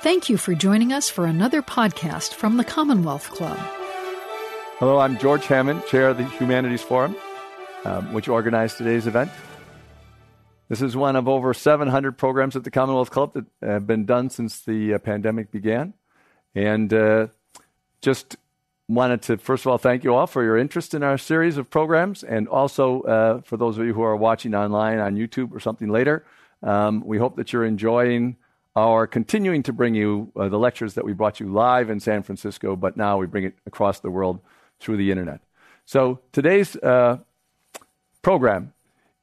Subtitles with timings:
[0.00, 3.58] Thank you for joining us for another podcast from the Commonwealth Club.
[4.78, 7.16] Hello, I'm George Hammond, Chair of the Humanities Forum,
[7.84, 9.28] um, which organized today's event.
[10.68, 14.30] This is one of over 700 programs at the Commonwealth Club that have been done
[14.30, 15.94] since the uh, pandemic began.
[16.54, 17.26] And uh,
[18.00, 18.36] just
[18.86, 21.70] wanted to, first of all, thank you all for your interest in our series of
[21.70, 22.22] programs.
[22.22, 25.88] And also, uh, for those of you who are watching online on YouTube or something
[25.88, 26.24] later,
[26.62, 28.36] um, we hope that you're enjoying
[28.76, 32.22] our continuing to bring you uh, the lectures that we brought you live in San
[32.22, 34.40] Francisco, but now we bring it across the world
[34.78, 35.40] through the internet.
[35.84, 37.18] So today's uh,
[38.22, 38.72] program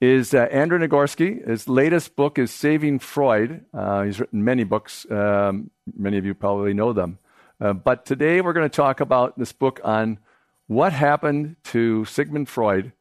[0.02, 1.48] is uh, Andrew Nagorski.
[1.48, 3.64] His latest book is Saving Freud.
[3.74, 5.10] Uh, he's written many books.
[5.10, 7.20] Um, many of you probably know them.
[7.62, 10.20] Uh, but today we're going to talk about this book on
[10.68, 12.92] what happened to Sigmund Freud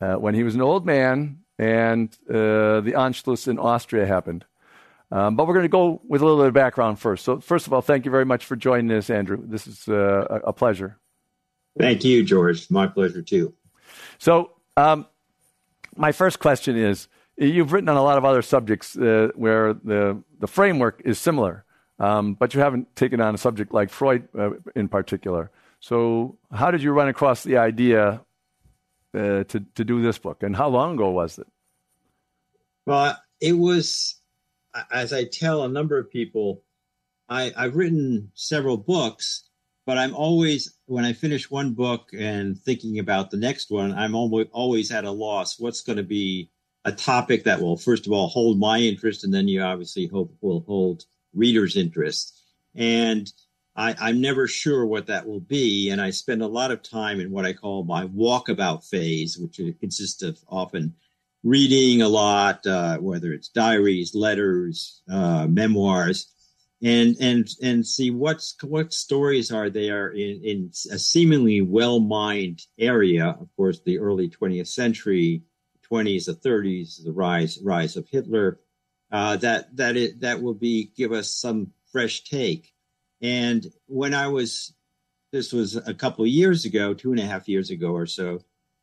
[0.00, 4.44] uh, when he was an old man and the Anschluss in Austria happened.
[5.12, 7.24] Um, but we're going to go with a little bit of background first.
[7.24, 9.38] So, first of all, thank you very much for joining us, Andrew.
[9.42, 10.98] This is uh, a pleasure.
[11.78, 12.70] Thank you, George.
[12.70, 13.54] My pleasure too.
[14.18, 15.06] So, um,
[15.96, 20.22] my first question is: You've written on a lot of other subjects uh, where the
[20.38, 21.64] the framework is similar,
[21.98, 25.50] um, but you haven't taken on a subject like Freud uh, in particular.
[25.80, 28.20] So, how did you run across the idea
[29.12, 31.48] uh, to to do this book, and how long ago was it?
[32.86, 34.19] Well, it was
[34.90, 36.62] as I tell a number of people,
[37.28, 39.48] I, I've written several books,
[39.86, 44.14] but I'm always when I finish one book and thinking about the next one, I'm
[44.14, 45.58] always always at a loss.
[45.58, 46.50] What's going to be
[46.84, 50.34] a topic that will first of all hold my interest, and then you obviously hope
[50.40, 51.04] will hold
[51.34, 52.36] readers' interest.
[52.74, 53.30] And
[53.76, 57.20] I, am never sure what that will be, and I spend a lot of time
[57.20, 60.94] in what I call my walkabout phase, which consists of often
[61.42, 66.32] reading a lot, uh, whether it's diaries, letters, uh, memoirs,
[66.82, 73.36] and and and see what's what stories are there in, in a seemingly well-mined area.
[73.40, 75.42] Of course, the early 20th century,
[75.90, 78.60] 20s, the 30s, the rise rise of Hitler.
[79.12, 82.72] Uh, that that it that will be give us some fresh take.
[83.20, 84.72] And when I was,
[85.32, 88.40] this was a couple of years ago, two and a half years ago or so.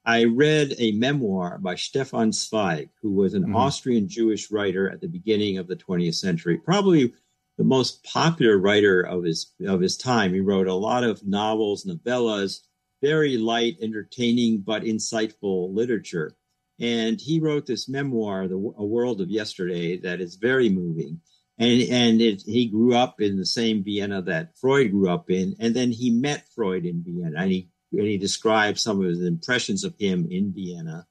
[0.07, 3.57] I read a memoir by Stefan Zweig, who was an mm-hmm.
[3.57, 7.13] Austrian Jewish writer at the beginning of the 20th century, probably
[7.57, 10.33] the most popular writer of his of his time.
[10.33, 12.61] He wrote a lot of novels, novellas,
[13.01, 16.37] very light, entertaining but insightful literature.
[16.79, 21.19] And he wrote this memoir, The A World of Yesterday, that is very moving.
[21.57, 25.57] And and it, he grew up in the same Vienna that Freud grew up in,
[25.59, 29.23] and then he met Freud in Vienna, and he and he describes some of his
[29.23, 31.07] impressions of him in Vienna.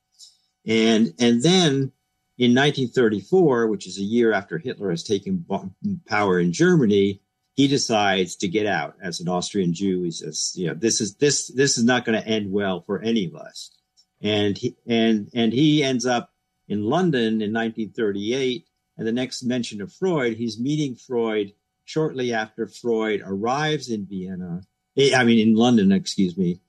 [0.66, 1.92] And, and then
[2.38, 5.44] in 1934, which is a year after Hitler has taken
[6.06, 7.20] power in Germany,
[7.54, 10.02] he decides to get out as an Austrian Jew.
[10.02, 13.00] He says, "You know, this is this this is not going to end well for
[13.00, 13.70] any of us."
[14.20, 16.34] And he and and he ends up
[16.68, 18.66] in London in 1938.
[18.98, 21.54] And the next mention of Freud, he's meeting Freud
[21.84, 24.62] shortly after Freud arrives in Vienna.
[24.98, 26.60] Eh, I mean, in London, excuse me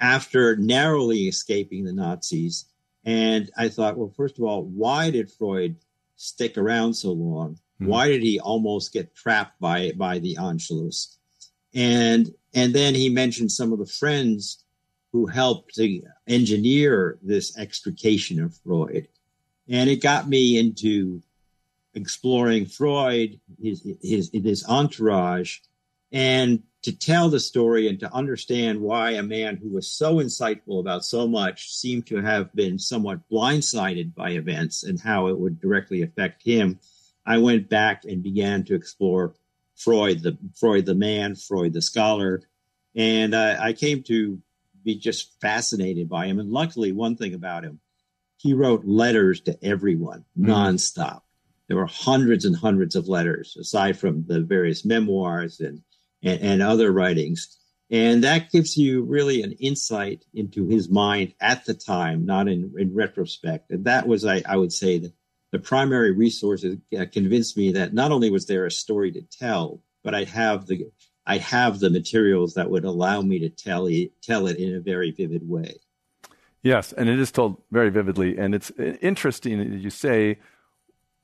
[0.00, 2.66] after narrowly escaping the Nazis.
[3.04, 5.76] And I thought, well, first of all, why did Freud
[6.16, 7.54] stick around so long?
[7.80, 7.86] Mm-hmm.
[7.86, 11.16] Why did he almost get trapped by by the Anschluss?
[11.74, 14.64] And and then he mentioned some of the friends
[15.12, 19.08] who helped to engineer this extrication of Freud.
[19.68, 21.22] And it got me into
[21.94, 25.58] exploring Freud, his his his entourage,
[26.12, 30.80] and to tell the story and to understand why a man who was so insightful
[30.80, 35.58] about so much seemed to have been somewhat blindsided by events and how it would
[35.62, 36.78] directly affect him,
[37.24, 39.34] I went back and began to explore
[39.76, 42.42] Freud, the Freud the man, Freud the scholar,
[42.94, 44.38] and I, I came to
[44.84, 46.38] be just fascinated by him.
[46.38, 47.80] And luckily, one thing about him,
[48.36, 50.48] he wrote letters to everyone mm.
[50.48, 51.22] nonstop.
[51.66, 55.80] There were hundreds and hundreds of letters, aside from the various memoirs and
[56.24, 57.56] and, and other writings.
[57.90, 62.72] And that gives you really an insight into his mind at the time, not in,
[62.76, 63.70] in retrospect.
[63.70, 65.12] And that was, I, I would say, the,
[65.52, 69.80] the primary resource that convinced me that not only was there a story to tell,
[70.02, 70.86] but I have the
[71.26, 74.80] I have the materials that would allow me to tell it, tell it in a
[74.80, 75.76] very vivid way.
[76.62, 78.36] Yes, and it is told very vividly.
[78.36, 80.38] And it's uh, interesting that you say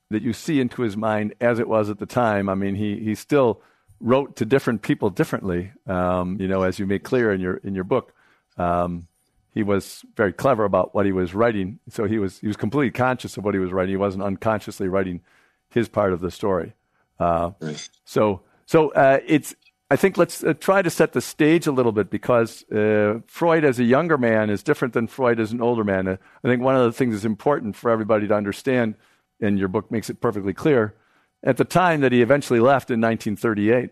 [0.09, 2.49] that you see into his mind as it was at the time.
[2.49, 3.61] I mean, he, he still
[4.01, 5.71] wrote to different people differently.
[5.87, 8.13] Um, you know, as you make clear in your in your book,
[8.57, 9.07] um,
[9.53, 11.79] he was very clever about what he was writing.
[11.89, 13.91] So he was he was completely conscious of what he was writing.
[13.91, 15.21] He wasn't unconsciously writing
[15.69, 16.73] his part of the story.
[17.19, 17.89] Uh, right.
[18.05, 19.53] So So uh, it's
[19.89, 23.65] I think let's uh, try to set the stage a little bit because uh, Freud
[23.65, 26.07] as a younger man is different than Freud as an older man.
[26.07, 28.95] Uh, I think one of the things that's important for everybody to understand,
[29.41, 30.93] and your book makes it perfectly clear,
[31.43, 33.91] at the time that he eventually left in 1938,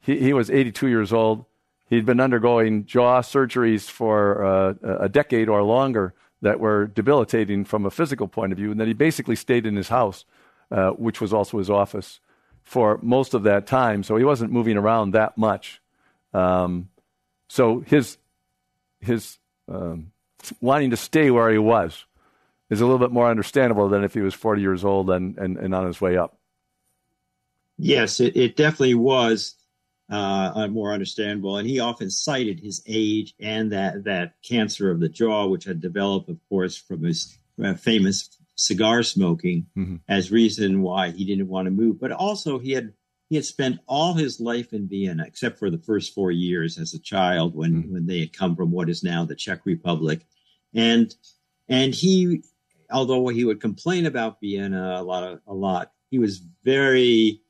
[0.00, 1.44] he, he was 82 years old.
[1.88, 7.86] He'd been undergoing jaw surgeries for uh, a decade or longer that were debilitating from
[7.86, 10.24] a physical point of view, and then he basically stayed in his house,
[10.70, 12.20] uh, which was also his office
[12.62, 15.80] for most of that time, so he wasn't moving around that much.
[16.34, 16.90] Um,
[17.48, 18.18] so his
[19.00, 20.12] his um,
[20.60, 22.04] wanting to stay where he was
[22.70, 25.56] is a little bit more understandable than if he was 40 years old and, and,
[25.56, 26.37] and on his way up.
[27.78, 29.54] Yes, it, it definitely was
[30.10, 31.56] uh, more understandable.
[31.56, 35.80] And he often cited his age and that, that cancer of the jaw, which had
[35.80, 39.96] developed, of course, from his uh, famous cigar smoking mm-hmm.
[40.08, 42.00] as reason why he didn't want to move.
[42.00, 42.92] But also he had
[43.28, 46.94] he had spent all his life in Vienna, except for the first four years as
[46.94, 47.92] a child when mm-hmm.
[47.92, 50.26] when they had come from what is now the Czech Republic,
[50.74, 51.14] and
[51.68, 52.42] and he,
[52.90, 57.42] although he would complain about Vienna a lot of, a lot, he was very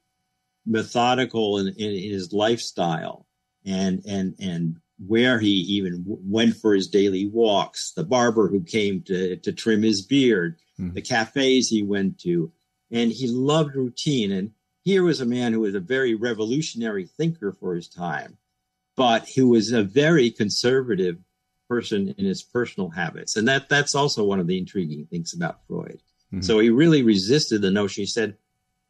[0.68, 3.26] methodical in, in his lifestyle
[3.64, 4.76] and and and
[5.06, 9.82] where he even went for his daily walks, the barber who came to, to trim
[9.82, 10.92] his beard, mm.
[10.92, 12.50] the cafes he went to,
[12.90, 14.32] and he loved routine.
[14.32, 14.50] And
[14.82, 18.38] here was a man who was a very revolutionary thinker for his time,
[18.96, 21.18] but who was a very conservative
[21.68, 23.36] person in his personal habits.
[23.36, 26.02] And that that's also one of the intriguing things about Freud.
[26.32, 26.40] Mm-hmm.
[26.40, 28.02] So he really resisted the notion.
[28.02, 28.36] He said,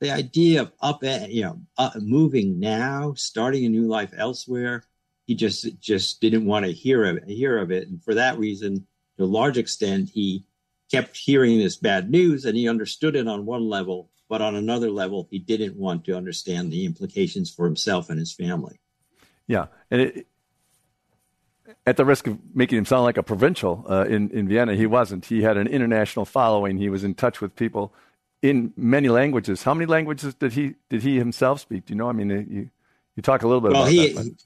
[0.01, 1.61] the idea of up, you know,
[1.97, 4.85] moving now, starting a new life elsewhere,
[5.27, 8.39] he just just didn't want to hear of it, hear of it, and for that
[8.39, 8.87] reason,
[9.17, 10.45] to a large extent, he
[10.91, 14.91] kept hearing this bad news and he understood it on one level, but on another
[14.91, 18.81] level, he didn't want to understand the implications for himself and his family.
[19.47, 19.67] Yeah.
[19.91, 20.27] And it,
[21.87, 24.87] at the risk of making him sound like a provincial uh, in, in Vienna, he
[24.87, 25.27] wasn't.
[25.27, 26.79] He had an international following.
[26.79, 27.93] He was in touch with people
[28.43, 29.63] in many languages.
[29.63, 31.87] How many languages did he did he himself speak?
[31.87, 32.09] Do you know?
[32.09, 32.71] I mean, you
[33.17, 34.45] you talk a little bit well, about he, that.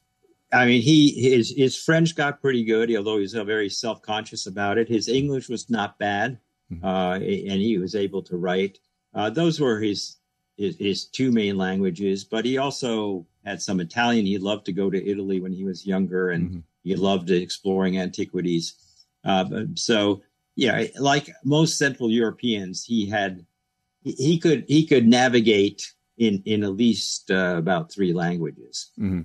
[0.52, 4.46] I mean, he his his French got pretty good, although he was very self conscious
[4.46, 4.88] about it.
[4.88, 6.38] His English was not bad,
[6.72, 6.84] mm-hmm.
[6.84, 8.78] uh, and he was able to write.
[9.14, 10.16] Uh, those were his,
[10.56, 12.24] his, his two main languages.
[12.24, 14.24] But he also had some Italian.
[14.24, 16.60] He loved to go to Italy when he was younger, and mm-hmm.
[16.84, 18.74] he loved exploring antiquities.
[19.24, 20.22] Uh, so
[20.56, 23.44] yeah, like most Central Europeans, he had
[24.02, 28.90] he could he could navigate in in at least uh, about three languages.
[28.98, 29.22] Mm-hmm.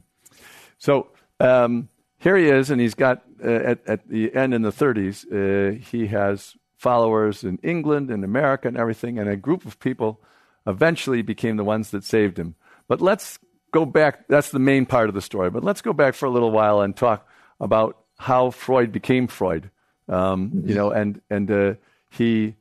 [0.77, 1.09] So
[1.39, 1.89] um,
[2.19, 5.79] here he is, and he's got uh, at, at the end in the 30s, uh,
[5.79, 10.21] he has followers in England and America and everything, and a group of people
[10.65, 12.55] eventually became the ones that saved him.
[12.87, 13.39] But let's
[13.71, 14.27] go back.
[14.27, 15.49] That's the main part of the story.
[15.49, 17.27] But let's go back for a little while and talk
[17.59, 19.69] about how Freud became Freud.
[20.09, 20.69] Um, mm-hmm.
[20.69, 21.73] You know, and and uh,
[22.09, 22.55] he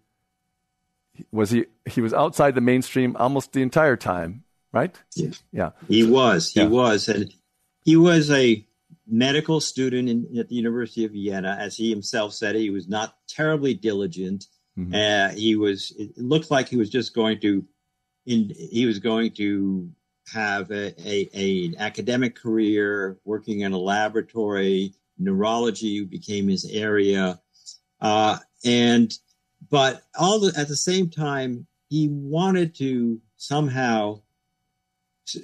[1.32, 4.94] was he he was outside the mainstream almost the entire time, right?
[5.14, 5.70] Yeah, yeah.
[5.88, 6.52] He was.
[6.52, 6.66] He yeah.
[6.66, 7.32] was, and
[7.84, 8.66] he was a
[9.06, 11.56] medical student in, at the University of Vienna.
[11.58, 14.46] As he himself said, he was not terribly diligent.
[14.78, 14.94] Mm-hmm.
[14.94, 15.92] Uh, he was.
[15.98, 17.64] It looked like he was just going to.
[18.26, 19.90] In he was going to
[20.32, 24.94] have a, a, a academic career, working in a laboratory.
[25.18, 27.40] Neurology became his area,
[28.00, 29.12] uh, and
[29.70, 34.20] but all the, at the same time, he wanted to somehow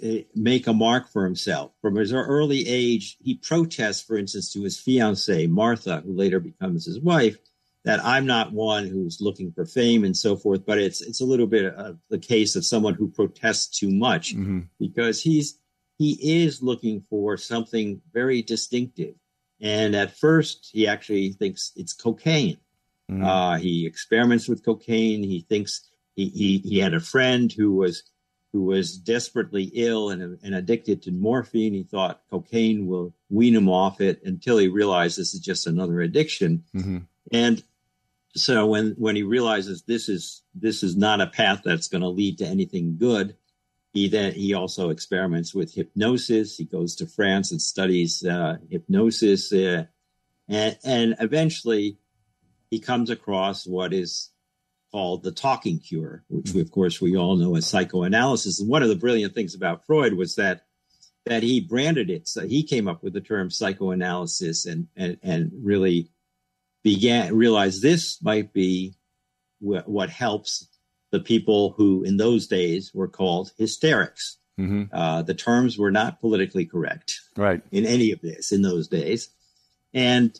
[0.00, 1.72] Eh, make a mark for himself.
[1.80, 6.86] From his early age, he protests, for instance, to his fiancee, Martha, who later becomes
[6.86, 7.36] his wife,
[7.84, 11.24] that I'm not one who's looking for fame and so forth, but it's it's a
[11.24, 14.60] little bit of the case of someone who protests too much mm-hmm.
[14.78, 15.58] because he's
[15.98, 19.16] he is looking for something very distinctive.
[19.60, 22.58] And at first, he actually thinks it's cocaine.
[23.12, 23.24] Mm-hmm.
[23.24, 25.22] Uh, he experiments with cocaine.
[25.22, 28.04] He thinks he, he he had a friend who was
[28.52, 31.72] who was desperately ill and, and addicted to morphine.
[31.72, 36.00] He thought cocaine will wean him off it until he realized this is just another
[36.00, 36.64] addiction.
[36.74, 36.98] Mm-hmm.
[37.32, 37.62] And
[38.34, 42.08] so when when he realizes this is this is not a path that's going to
[42.08, 43.36] lead to anything good,
[43.92, 46.56] he then he also experiments with hypnosis.
[46.56, 49.84] He goes to France and studies uh, hypnosis, uh,
[50.48, 51.98] and and eventually
[52.72, 54.30] he comes across what is
[54.92, 56.60] called the talking cure, which mm-hmm.
[56.60, 58.60] of course we all know as psychoanalysis.
[58.60, 60.62] And one of the brilliant things about Freud was that
[61.26, 62.26] that he branded it.
[62.26, 66.08] So he came up with the term psychoanalysis and and, and really
[66.82, 68.94] began realized this might be
[69.60, 70.66] wh- what helps
[71.10, 74.38] the people who in those days were called hysterics.
[74.58, 74.84] Mm-hmm.
[74.94, 79.28] Uh, the terms were not politically correct, right, in any of this in those days,
[79.92, 80.38] and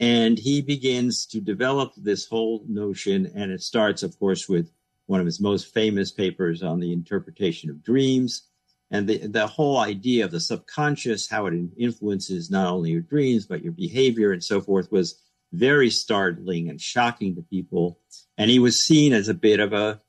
[0.00, 4.70] and he begins to develop this whole notion, and it starts, of course, with
[5.06, 8.48] one of his most famous papers on the interpretation of dreams,
[8.90, 13.46] and the the whole idea of the subconscious, how it influences not only your dreams
[13.46, 15.20] but your behavior and so forth, was
[15.52, 17.98] very startling and shocking to people,
[18.38, 20.00] and he was seen as a bit of a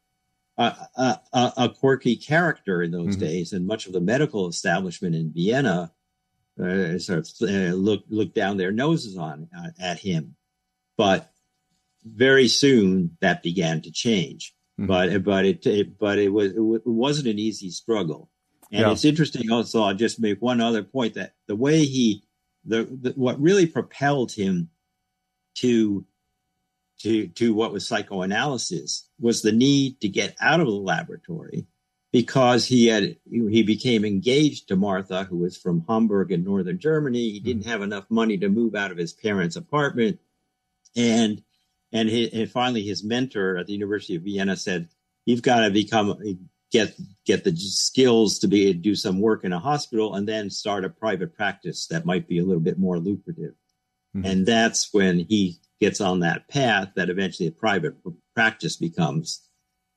[0.58, 3.26] a, a, a quirky character in those mm-hmm.
[3.26, 5.92] days, and much of the medical establishment in Vienna
[6.62, 10.36] uh, sort of uh, look look down their noses on uh, at him.
[10.98, 11.32] But
[12.06, 14.54] very soon that began to change.
[14.80, 14.88] Mm-hmm.
[14.88, 18.30] But but it, it, but it was it wasn't an easy struggle.
[18.72, 18.92] And yeah.
[18.92, 19.84] it's interesting also.
[19.84, 22.24] I'll just make one other point that the way he
[22.66, 24.70] the, the what really propelled him
[25.56, 26.06] to
[27.00, 31.68] to, to what was psychoanalysis was the need to get out of the laboratory
[32.14, 37.32] because he had he became engaged to Martha, who was from Hamburg in northern Germany.
[37.32, 37.70] He didn't hmm.
[37.70, 40.20] have enough money to move out of his parents' apartment,
[40.96, 41.44] and
[41.92, 44.90] and, and finally his mentor at the University of Vienna said,
[45.26, 46.38] "You've got to become
[46.72, 50.52] get get the skills to be to do some work in a hospital, and then
[50.52, 53.56] start a private practice that might be a little bit more lucrative."
[54.16, 54.26] Mm-hmm.
[54.28, 57.96] And that's when he gets on that path that eventually a private
[58.36, 59.42] practice becomes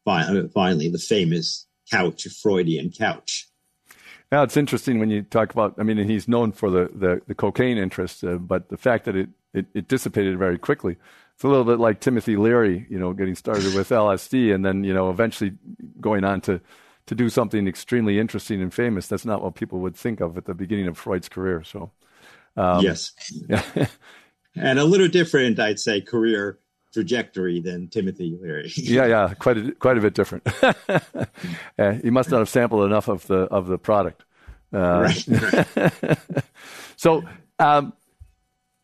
[0.06, 3.48] finally the famous couch, Freudian couch.
[4.32, 5.74] Now it's interesting when you talk about.
[5.78, 9.16] I mean, he's known for the the, the cocaine interest, uh, but the fact that
[9.16, 10.96] it, it, it dissipated very quickly.
[11.34, 14.84] It's a little bit like Timothy Leary, you know, getting started with LSD and then
[14.84, 15.52] you know eventually
[16.00, 16.60] going on to
[17.06, 19.06] to do something extremely interesting and famous.
[19.06, 21.62] That's not what people would think of at the beginning of Freud's career.
[21.62, 21.92] So,
[22.56, 23.12] um, yes,
[23.48, 23.62] yeah.
[24.56, 26.58] and a little different, I'd say, career
[26.96, 28.72] trajectory than Timothy Leary.
[28.76, 30.48] yeah, yeah, quite a, quite a bit different.
[31.78, 34.24] uh, he must not have sampled enough of the of the product.
[34.72, 36.18] Uh, right.
[36.96, 37.22] so,
[37.58, 37.92] um,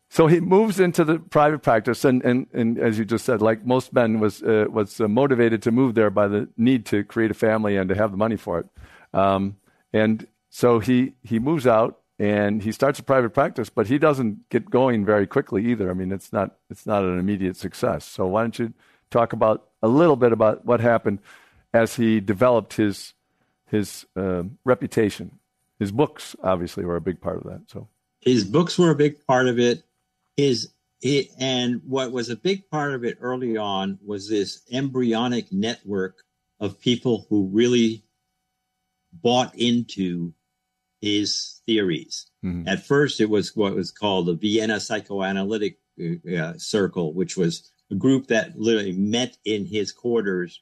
[0.09, 3.65] so he moves into the private practice, and, and, and as you just said, like
[3.65, 7.31] most men, was uh, was uh, motivated to move there by the need to create
[7.31, 8.67] a family and to have the money for it.
[9.11, 9.57] Um,
[9.91, 14.49] and so he he moves out and he starts a private practice, but he doesn't
[14.49, 15.89] get going very quickly either.
[15.89, 18.05] I mean, it's not it's not an immediate success.
[18.05, 18.73] So why don't you
[19.09, 21.19] talk about a little bit about what happened
[21.73, 23.13] as he developed his
[23.67, 25.39] his uh, reputation?
[25.79, 27.61] His books obviously were a big part of that.
[27.67, 27.87] So
[28.21, 29.83] his books were a big part of it.
[30.37, 35.51] His it, and what was a big part of it early on was this embryonic
[35.51, 36.23] network
[36.59, 38.05] of people who really
[39.11, 40.33] bought into
[41.03, 42.27] his theories.
[42.45, 42.65] Mm-hmm.
[42.65, 47.69] At first, it was what was called the Vienna Psychoanalytic uh, uh, Circle, which was
[47.91, 50.61] a group that literally met in his quarters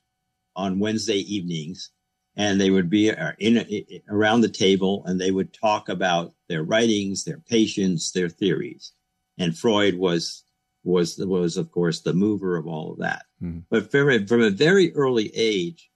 [0.55, 1.91] on Wednesday evenings,
[2.35, 6.33] and they would be uh, in, in around the table and they would talk about
[6.49, 8.93] their writings, their patients, their theories.
[9.37, 10.43] And Freud was
[10.83, 13.25] was was of course the mover of all of that.
[13.43, 13.59] Mm-hmm.
[13.69, 15.90] But from, from a very early age,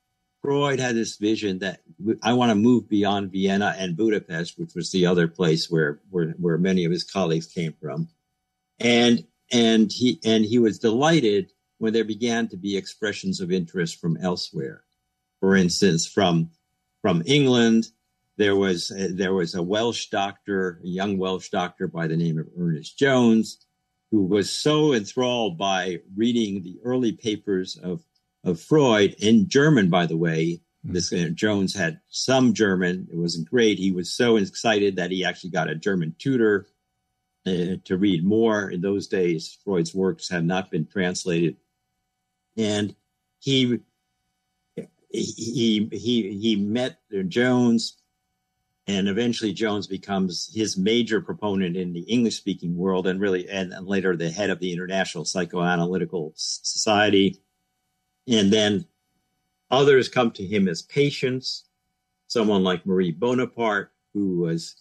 [0.46, 1.82] Freud had this vision that
[2.22, 6.36] I want to move beyond Vienna and Budapest, which was the other place where, where,
[6.38, 8.10] where many of his colleagues came from.
[8.80, 14.00] And, and he, and he was delighted when there began to be expressions of interest
[14.00, 14.84] from elsewhere.
[15.40, 16.52] For instance, from,
[17.02, 17.88] from England,
[18.38, 22.48] there was, there was a Welsh doctor, a young Welsh doctor by the name of
[22.56, 23.66] Ernest Jones,
[24.12, 28.04] who was so enthralled by reading the early papers of
[28.46, 30.62] of Freud in German, by the way.
[30.86, 30.94] Hmm.
[30.94, 33.08] This uh, Jones had some German.
[33.12, 33.80] It wasn't great.
[33.80, 36.68] He was so excited that he actually got a German tutor
[37.46, 38.70] uh, to read more.
[38.70, 41.58] In those days, Freud's works had not been translated,
[42.56, 42.96] and
[43.40, 43.80] he
[45.10, 47.98] he he he met Jones,
[48.86, 53.74] and eventually Jones becomes his major proponent in the English speaking world, and really, and
[53.88, 57.42] later the head of the International Psychoanalytical Society
[58.27, 58.86] and then
[59.72, 61.65] others come to him as patients.
[62.27, 64.75] Someone like Marie Bonaparte, who was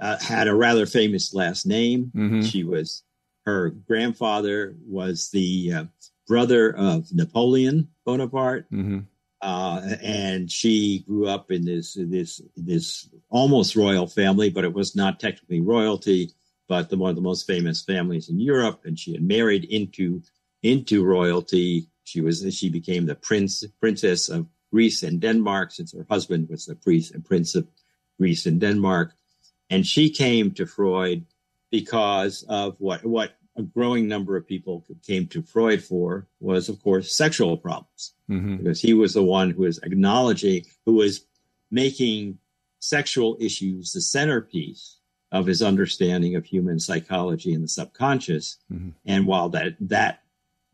[0.00, 2.10] uh, had a rather famous last name.
[2.16, 2.42] Mm-hmm.
[2.42, 3.02] She was
[3.44, 5.84] her grandfather was the uh,
[6.26, 9.00] brother of Napoleon Bonaparte, mm-hmm.
[9.42, 14.96] uh, and she grew up in this this this almost royal family, but it was
[14.96, 16.30] not technically royalty,
[16.68, 18.82] but the one of the most famous families in Europe.
[18.84, 20.22] And she had married into
[20.62, 26.06] into royalty she was she became the prince princess of Greece and Denmark since her
[26.10, 27.66] husband was the priest and prince of
[28.18, 29.14] Greece and Denmark,
[29.70, 31.24] and she came to Freud
[31.70, 36.82] because of what what a growing number of people came to Freud for was, of
[36.82, 38.56] course, sexual problems, mm-hmm.
[38.56, 41.26] because he was the one who was acknowledging, who was
[41.70, 42.38] making
[42.80, 44.98] sexual issues the centerpiece
[45.32, 48.56] of his understanding of human psychology and the subconscious.
[48.72, 48.90] Mm-hmm.
[49.06, 50.22] And while that that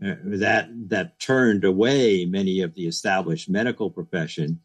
[0.01, 4.61] that that turned away many of the established medical profession,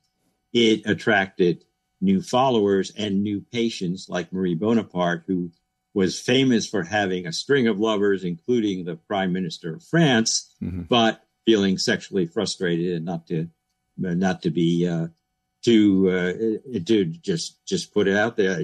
[0.53, 1.63] it attracted
[2.01, 5.51] new followers and new patients like Marie Bonaparte, who
[5.93, 10.81] was famous for having a string of lovers, including the Prime Minister of France, mm-hmm.
[10.83, 13.49] but feeling sexually frustrated and not to
[13.97, 15.07] not to be uh,
[15.63, 18.61] to uh, to just just put it out there.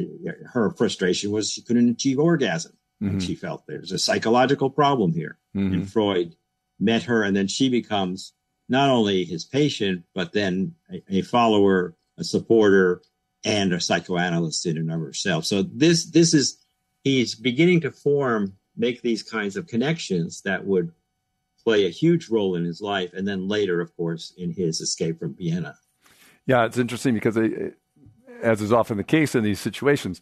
[0.51, 3.13] Her frustration was she couldn't achieve orgasm, mm-hmm.
[3.13, 5.37] and she felt there's a psychological problem here.
[5.55, 5.73] Mm-hmm.
[5.73, 6.35] And Freud
[6.79, 8.33] met her, and then she becomes
[8.69, 13.01] not only his patient, but then a, a follower, a supporter,
[13.45, 15.45] and a psychoanalyst in and of herself.
[15.45, 16.57] So this this is
[17.03, 20.91] he's beginning to form make these kinds of connections that would
[21.63, 25.19] play a huge role in his life, and then later, of course, in his escape
[25.19, 25.75] from Vienna.
[26.45, 27.77] Yeah, it's interesting because, it,
[28.41, 30.21] as is often the case in these situations,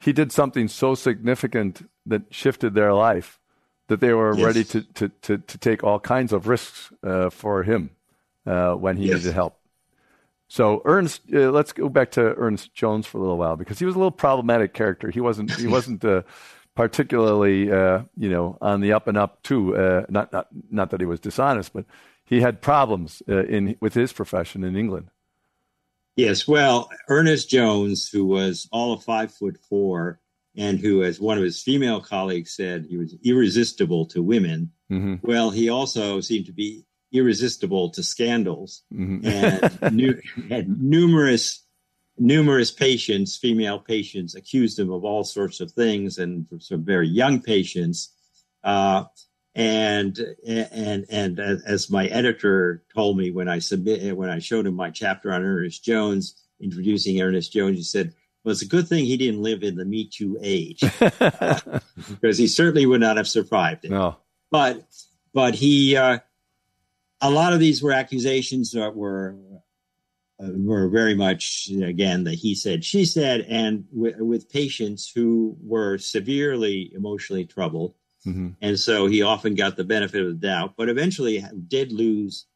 [0.00, 3.40] he did something so significant that shifted their life
[3.92, 4.46] that they were yes.
[4.46, 7.90] ready to, to, to, to, take all kinds of risks uh, for him
[8.46, 9.18] uh, when he yes.
[9.18, 9.58] needed help.
[10.48, 13.84] So Ernest, uh, let's go back to Ernest Jones for a little while because he
[13.84, 15.10] was a little problematic character.
[15.10, 16.22] He wasn't he wasn't uh,
[16.74, 19.76] particularly, uh, you know, on the up and up too.
[19.76, 21.84] Uh, not, not, not that he was dishonest, but
[22.24, 25.08] he had problems uh, in with his profession in England.
[26.16, 30.20] Yes, well, Ernest Jones, who was all of five foot four,
[30.56, 34.70] and who, as one of his female colleagues said, he was irresistible to women.
[34.90, 35.26] Mm-hmm.
[35.26, 39.26] Well, he also seemed to be irresistible to scandals, mm-hmm.
[39.26, 41.60] and nu- had numerous
[42.18, 47.40] numerous patients, female patients, accused him of all sorts of things, and some very young
[47.40, 48.14] patients.
[48.62, 49.04] Uh,
[49.54, 54.74] and and and as my editor told me when I submit when I showed him
[54.74, 58.14] my chapter on Ernest Jones, introducing Ernest Jones, he said,
[58.44, 62.46] "Well, it's a good thing he didn't live in the Me Too age, because he
[62.46, 64.16] certainly would not have survived it." No.
[64.50, 64.84] But
[65.32, 66.18] but he, uh,
[67.20, 69.36] a lot of these were accusations that were
[70.42, 75.56] uh, were very much again that he said she said and w- with patients who
[75.62, 77.94] were severely emotionally troubled
[78.26, 78.48] mm-hmm.
[78.60, 82.46] and so he often got the benefit of the doubt but eventually did lose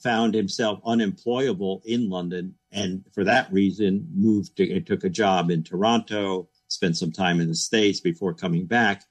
[0.00, 5.62] found himself unemployable in london and for that reason moved to took a job in
[5.62, 9.04] toronto spent some time in the states before coming back.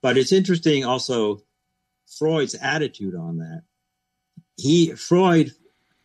[0.00, 1.42] But it's interesting also
[2.18, 3.62] freud's attitude on that.
[4.56, 5.52] He freud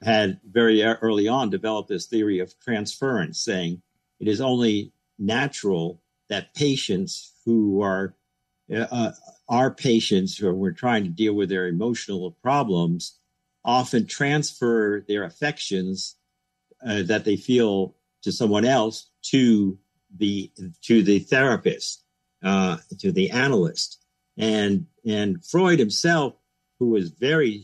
[0.03, 3.81] had very early on developed this theory of transference, saying
[4.19, 8.15] it is only natural that patients who are
[8.73, 9.11] uh,
[9.47, 13.17] our patients who we're trying to deal with their emotional problems
[13.67, 16.15] often transfer their affections
[16.87, 19.77] uh, that they feel to someone else to
[20.17, 20.51] the
[20.81, 22.03] to the therapist
[22.43, 24.03] uh, to the analyst
[24.37, 26.33] and and Freud himself
[26.79, 27.63] who was very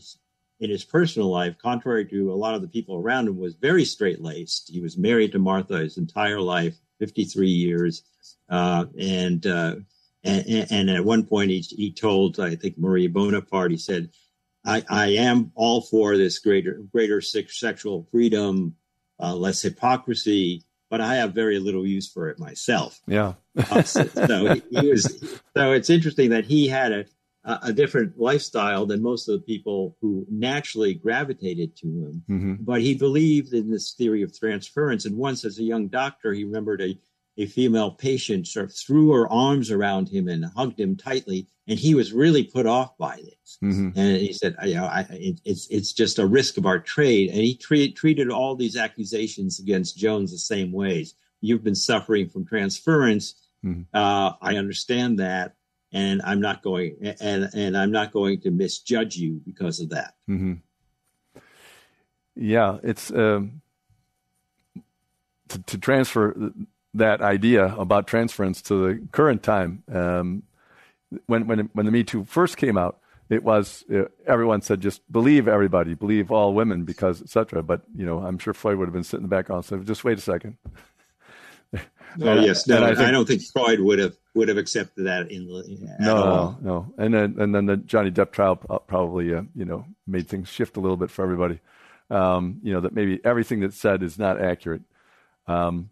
[0.60, 3.84] in his personal life, contrary to a lot of the people around him, was very
[3.84, 4.70] straight laced.
[4.70, 8.02] He was married to Martha his entire life, 53 years.
[8.48, 9.76] Uh, and, uh,
[10.22, 14.10] and, and, at one point he, he told, I think Marie Bonaparte, he said,
[14.64, 18.76] I, I am all for this greater, greater sexual freedom,
[19.20, 23.00] uh, less hypocrisy, but I have very little use for it myself.
[23.06, 23.34] Yeah.
[23.56, 27.04] Uh, so, so was, so it's interesting that he had a,
[27.44, 32.24] a different lifestyle than most of the people who naturally gravitated to him.
[32.28, 32.54] Mm-hmm.
[32.60, 35.04] But he believed in this theory of transference.
[35.04, 36.98] And once, as a young doctor, he remembered a,
[37.36, 41.48] a female patient sort of threw her arms around him and hugged him tightly.
[41.66, 43.58] And he was really put off by this.
[43.62, 43.98] Mm-hmm.
[43.98, 47.30] And he said, you know, I, it, it's, it's just a risk of our trade.
[47.30, 51.14] And he treat, treated all these accusations against Jones the same ways.
[51.40, 53.34] You've been suffering from transference.
[53.64, 53.82] Mm-hmm.
[53.92, 55.54] Uh, I understand that
[55.94, 60.14] and I'm not going and and I'm not going to misjudge you because of that.
[60.28, 60.54] Mm-hmm.
[62.34, 63.62] Yeah, it's um,
[65.48, 66.52] to, to, transfer
[66.94, 69.82] that idea about transference to the current time.
[69.92, 70.44] Um,
[71.26, 75.00] when when when the Me Too first came out, it was uh, everyone said just
[75.10, 77.62] believe everybody, believe all women because etc.
[77.62, 80.04] But you know, I'm sure Freud would have been sitting in the background saying, just
[80.04, 80.56] wait a second.
[82.22, 85.32] Oh yes, no, I, think, I, don't think Freud would have would have accepted that
[85.32, 85.48] in
[85.98, 86.24] no, all.
[86.24, 90.28] no, no, and then and then the Johnny Depp trial probably uh, you know made
[90.28, 91.58] things shift a little bit for everybody.
[92.10, 94.82] Um, you know that maybe everything that's said is not accurate,
[95.48, 95.90] um,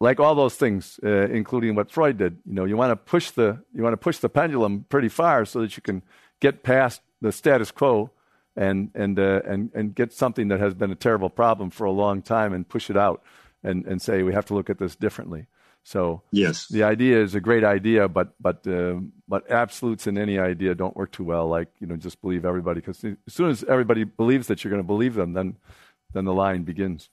[0.00, 3.30] like all those things, uh, including what Freud did, you know, you want to push
[3.30, 6.02] the you want to push the pendulum pretty far so that you can
[6.40, 8.10] get past the status quo
[8.56, 11.90] and and uh, and and get something that has been a terrible problem for a
[11.90, 13.22] long time and push it out
[13.62, 15.46] and and say we have to look at this differently.
[15.82, 20.38] So yes, the idea is a great idea, but but uh, but absolutes in any
[20.38, 21.48] idea don't work too well.
[21.48, 24.82] Like you know, just believe everybody because as soon as everybody believes that you're going
[24.82, 25.56] to believe them, then
[26.12, 27.08] then the line begins.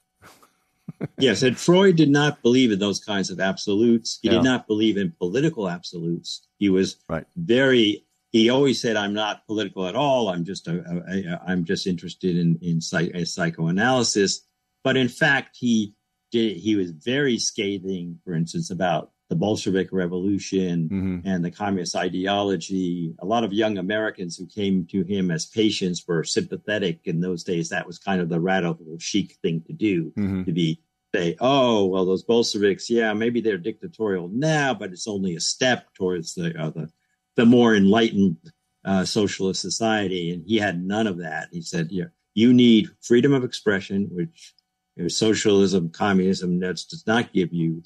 [1.20, 4.20] Yes, and Freud did not believe in those kinds of absolutes.
[4.22, 4.36] He yeah.
[4.36, 6.48] did not believe in political absolutes.
[6.58, 7.26] He was right.
[7.36, 8.06] very.
[8.32, 10.30] He always said, "I'm not political at all.
[10.30, 14.46] I'm just a, a, a, I'm just interested in in psych, psychoanalysis."
[14.84, 15.94] But in fact, he
[16.32, 21.28] did, he was very scathing, for instance, about the Bolshevik Revolution mm-hmm.
[21.28, 23.16] and the communist ideology.
[23.18, 27.44] A lot of young Americans who came to him as patients were sympathetic in those
[27.44, 27.70] days.
[27.70, 30.44] That was kind of the radical chic thing to do, mm-hmm.
[30.44, 30.80] to be
[31.16, 35.88] say, oh, well, those Bolsheviks, yeah, maybe they're dictatorial now, but it's only a step
[35.96, 36.92] towards the uh, the,
[37.36, 38.38] the more enlightened
[38.86, 40.32] uh, socialist society.
[40.32, 41.48] And he had none of that.
[41.52, 44.54] He said, yeah, you need freedom of expression, which
[44.96, 47.82] you know, socialism, communism does not give you,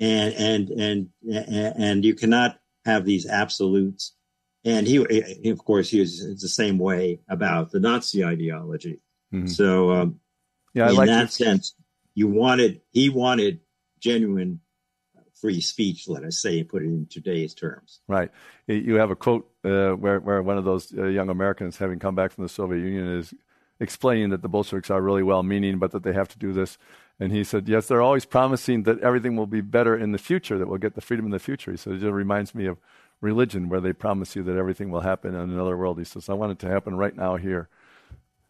[0.00, 4.14] and and and and you cannot have these absolutes.
[4.64, 4.96] And he,
[5.50, 9.00] of course, he was the same way about the Nazi ideology.
[9.32, 9.46] Mm-hmm.
[9.46, 10.20] So, um,
[10.74, 11.74] yeah, I in like that sense,
[12.14, 13.60] you wanted he wanted
[14.00, 14.60] genuine
[15.40, 18.00] free speech, let us say, put it in today's terms.
[18.08, 18.30] Right.
[18.66, 22.14] You have a quote uh, where where one of those uh, young Americans, having come
[22.14, 23.32] back from the Soviet Union, is
[23.80, 26.78] explaining that the Bolsheviks are really well meaning, but that they have to do this.
[27.20, 30.58] And he said, Yes, they're always promising that everything will be better in the future,
[30.58, 31.70] that we'll get the freedom in the future.
[31.70, 32.78] He said, It just reminds me of
[33.20, 35.98] religion, where they promise you that everything will happen in another world.
[35.98, 37.68] He says, I want it to happen right now here.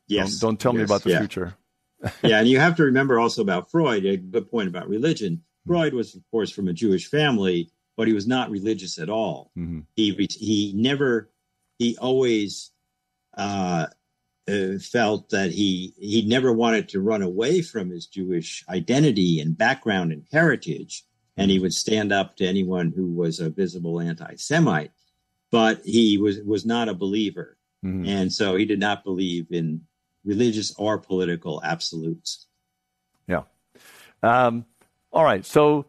[0.06, 0.38] Yes.
[0.38, 1.18] Don't, don't tell yes, me about the yeah.
[1.18, 1.54] future.
[2.22, 5.42] yeah, and you have to remember also about Freud, a good point about religion.
[5.66, 9.50] Freud was, of course, from a Jewish family, but he was not religious at all.
[9.56, 9.80] Mm-hmm.
[9.96, 11.30] He he never,
[11.78, 12.70] he always
[13.36, 13.86] uh,
[14.48, 19.56] uh, felt that he he never wanted to run away from his Jewish identity and
[19.56, 21.04] background and heritage,
[21.36, 24.90] and he would stand up to anyone who was a visible anti-Semite.
[25.50, 28.06] But he was was not a believer, mm-hmm.
[28.06, 29.82] and so he did not believe in
[30.24, 32.46] religious or political absolutes.
[33.26, 33.42] Yeah.
[34.22, 34.64] Um,
[35.12, 35.44] all right.
[35.44, 35.86] So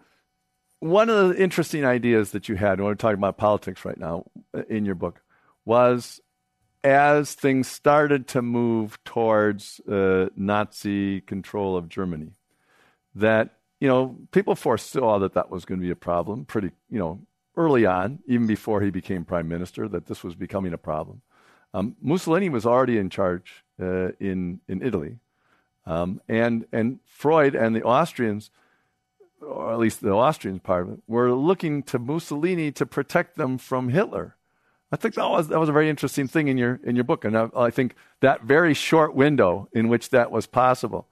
[0.80, 4.26] one of the interesting ideas that you had when we're talking about politics right now
[4.69, 5.22] in your book
[5.65, 6.22] was
[6.84, 12.32] as things started to move towards uh, Nazi control of Germany,
[13.15, 17.00] that you know people foresaw that that was going to be a problem pretty you
[17.00, 17.20] know
[17.58, 21.22] early on, even before he became prime minister, that this was becoming a problem.
[21.74, 25.18] Um, Mussolini was already in charge uh, in in Italy,
[25.86, 28.52] um, and and Freud and the Austrians,
[29.42, 33.58] or at least the Austrians part of it, were looking to Mussolini to protect them
[33.58, 34.36] from Hitler.
[34.91, 37.23] I think that was that was a very interesting thing in your in your book,
[37.23, 41.08] and I, I think that very short window in which that was possible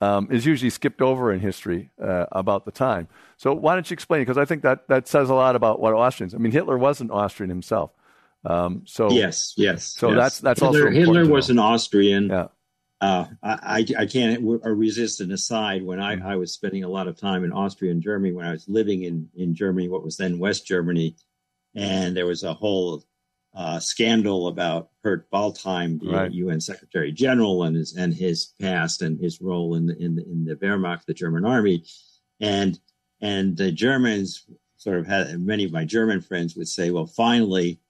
[0.00, 3.06] um, is usually skipped over in history uh, about the time.
[3.36, 4.22] So why don't you explain?
[4.22, 6.34] Because I think that that says a lot about what Austrians.
[6.34, 7.92] I mean, Hitler wasn't Austrian himself.
[8.44, 9.84] Um, so yes, yes.
[9.84, 10.16] So yes.
[10.16, 12.28] that's that's Hitler, also Hitler was an Austrian.
[12.28, 12.48] Yeah.
[13.02, 16.26] Uh, I, I can't resist an aside when I, mm-hmm.
[16.26, 19.04] I was spending a lot of time in Austria and Germany when I was living
[19.04, 21.16] in, in Germany, what was then West Germany.
[21.74, 23.02] And there was a whole
[23.54, 26.32] uh, scandal about Kurt Waldheim, the right.
[26.32, 30.24] UN Secretary General, and his and his past and his role in the, in the,
[30.24, 31.84] in the Wehrmacht, the German army,
[32.40, 32.78] and
[33.20, 37.80] and the Germans sort of had many of my German friends would say, well, finally,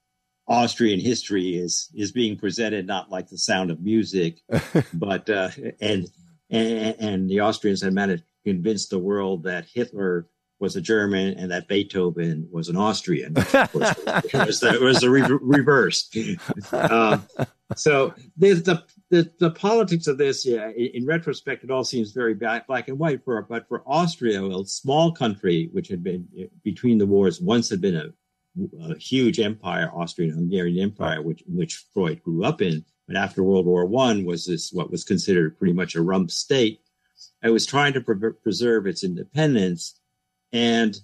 [0.49, 4.41] Austrian history is is being presented not like the sound of music,
[4.95, 6.09] but uh, and,
[6.49, 10.27] and and the Austrians had managed to convince the world that Hitler
[10.61, 13.33] was a German and that Beethoven was an Austrian.
[13.37, 16.11] it was the, it was the re- reverse.
[16.73, 17.27] Um,
[17.77, 20.45] so there's the, the, the politics of this.
[20.45, 23.25] Yeah, in, in, retrospect, it all seems very black, black and white.
[23.25, 26.29] For but for Austria, a small country which had been
[26.63, 28.13] between the wars, once had been a,
[28.83, 32.85] a huge empire, Austrian-Hungarian Empire, which which Freud grew up in.
[33.07, 36.81] But after World War One, was this what was considered pretty much a rump state.
[37.43, 40.00] It was trying to pre- preserve its independence
[40.53, 40.97] and,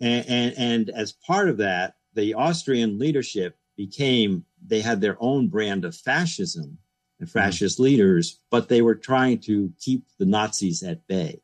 [0.00, 5.48] and, and, and as part of that, the Austrian leadership became, they had their own
[5.48, 6.78] brand of fascism
[7.20, 7.38] and mm-hmm.
[7.38, 7.84] fascist mm-hmm.
[7.84, 11.40] leaders, but they were trying to keep the Nazis at bay.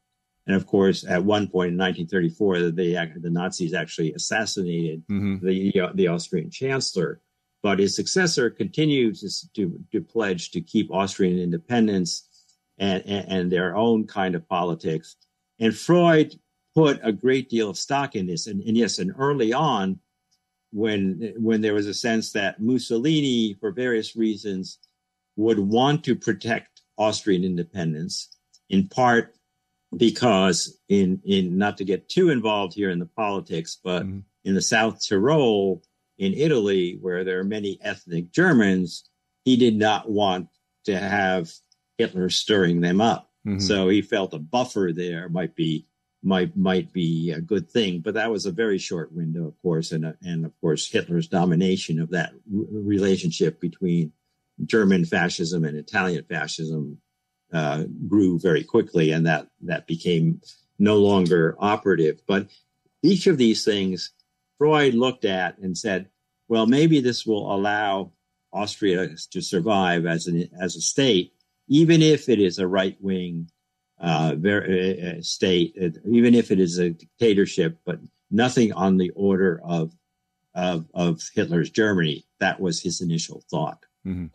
[0.46, 5.44] And of course, at one point in 1934, they, the Nazis actually assassinated mm-hmm.
[5.44, 7.20] the, uh, the Austrian chancellor.
[7.62, 12.28] But his successor continued to, to, to pledge to keep Austrian independence
[12.76, 15.16] and, and, and, their own kind of politics.
[15.58, 16.38] And Freud
[16.74, 18.46] put a great deal of stock in this.
[18.46, 20.00] And, and yes, and early on,
[20.72, 24.78] when when there was a sense that Mussolini, for various reasons,
[25.37, 28.37] would want to protect Austrian independence,
[28.68, 29.37] in part
[29.96, 34.20] because in in not to get too involved here in the politics, but mm-hmm.
[34.44, 35.82] in the South Tyrol
[36.18, 39.08] in Italy, where there are many ethnic Germans,
[39.44, 40.48] he did not want
[40.87, 41.52] to have
[41.98, 43.30] Hitler stirring them up.
[43.46, 43.60] Mm-hmm.
[43.60, 45.87] So he felt a buffer there might be
[46.24, 48.00] might might be a good thing.
[48.00, 52.00] But that was a very short window, of course, and and of course Hitler's domination
[52.00, 54.12] of that r- relationship between
[54.64, 56.98] German fascism and Italian fascism
[57.52, 60.40] uh, grew very quickly, and that that became
[60.78, 62.20] no longer operative.
[62.26, 62.48] But
[63.02, 64.10] each of these things,
[64.58, 66.08] Freud looked at and said,
[66.48, 68.12] "Well, maybe this will allow
[68.52, 71.34] Austria to survive as an as a state,
[71.68, 73.50] even if it is a right wing
[74.00, 75.76] uh, uh, state,
[76.07, 77.98] even if it is a dictatorship, but
[78.30, 79.92] nothing on the order of
[80.54, 82.24] of, of Hitler's Germany.
[82.38, 83.85] That was his initial thought.
[84.07, 84.26] Mm-hmm.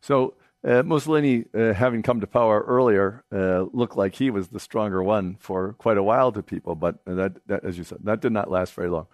[0.00, 0.34] So
[0.66, 5.02] uh, Mussolini, uh, having come to power earlier, uh, looked like he was the stronger
[5.02, 8.32] one for quite a while to people, but that, that as you said, that did
[8.32, 9.06] not last very long.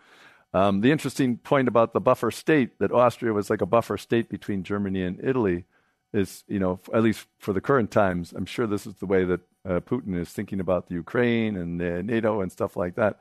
[0.53, 4.29] Um, the interesting point about the buffer state, that Austria was like a buffer state
[4.29, 5.65] between Germany and Italy,
[6.13, 9.25] is, you know, at least for the current times, I'm sure this is the way
[9.25, 13.21] that uh, Putin is thinking about the Ukraine and uh, NATO and stuff like that.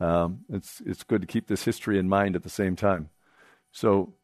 [0.00, 3.08] Um, it's, it's good to keep this history in mind at the same time.
[3.72, 4.14] So,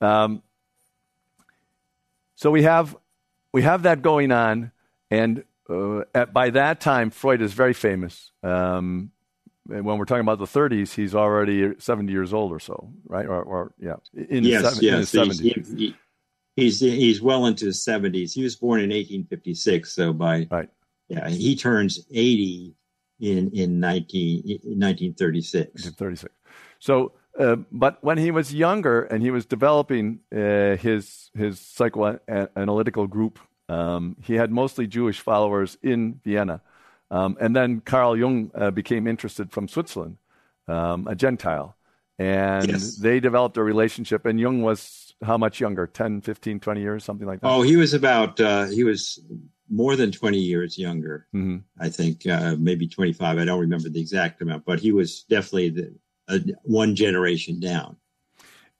[0.00, 0.42] um,
[2.34, 2.96] so we have
[3.52, 4.72] we have that going on,
[5.10, 8.30] and uh, at, by that time, Freud is very famous.
[8.42, 9.10] Um,
[9.70, 13.26] and when we're talking about the 30s, he's already 70 years old or so, right?
[13.26, 15.14] Or, or yeah, in yes, yes.
[15.14, 15.40] In his 70s.
[15.40, 15.96] He, he,
[16.56, 18.32] he's he's well into his 70s.
[18.32, 20.68] He was born in 1856, so by right,
[21.08, 22.74] yeah, he turns 80
[23.20, 25.84] in in 19 in 1936.
[25.84, 26.34] 1936.
[26.78, 33.08] So uh, but when he was younger and he was developing uh, his his psychoanalytical
[33.08, 33.38] group,
[33.68, 36.62] um, he had mostly Jewish followers in Vienna,
[37.10, 40.16] um, and then Carl Jung uh, became interested from Switzerland,
[40.66, 41.76] um, a Gentile,
[42.18, 42.96] and yes.
[42.96, 44.24] they developed a relationship.
[44.24, 45.86] And Jung was how much younger?
[45.86, 47.48] 10, 15, 20 years, something like that.
[47.48, 49.20] Oh, he was about uh, he was
[49.68, 51.26] more than 20 years younger.
[51.34, 51.58] Mm-hmm.
[51.80, 53.38] I think uh, maybe 25.
[53.38, 55.94] I don't remember the exact amount, but he was definitely the
[56.28, 57.96] uh, one generation down.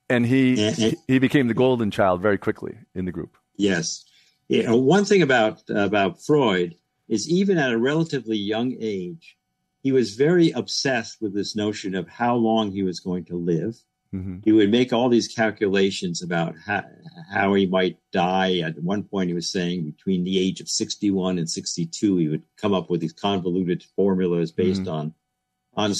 [0.08, 3.36] And he and, and, he became the golden child very quickly in the group.
[3.56, 4.04] Yes.
[4.48, 6.76] Yeah, one thing about about Freud
[7.08, 9.36] is even at a relatively young age,
[9.82, 13.76] he was very obsessed with this notion of how long he was going to live.
[14.16, 14.36] Mm-hmm.
[14.44, 16.84] He would make all these calculations about how,
[17.32, 18.58] how he might die.
[18.60, 22.42] At one point, he was saying between the age of 61 and 62, he would
[22.56, 24.90] come up with these convoluted formulas based mm-hmm.
[24.90, 25.14] on
[25.76, 25.92] on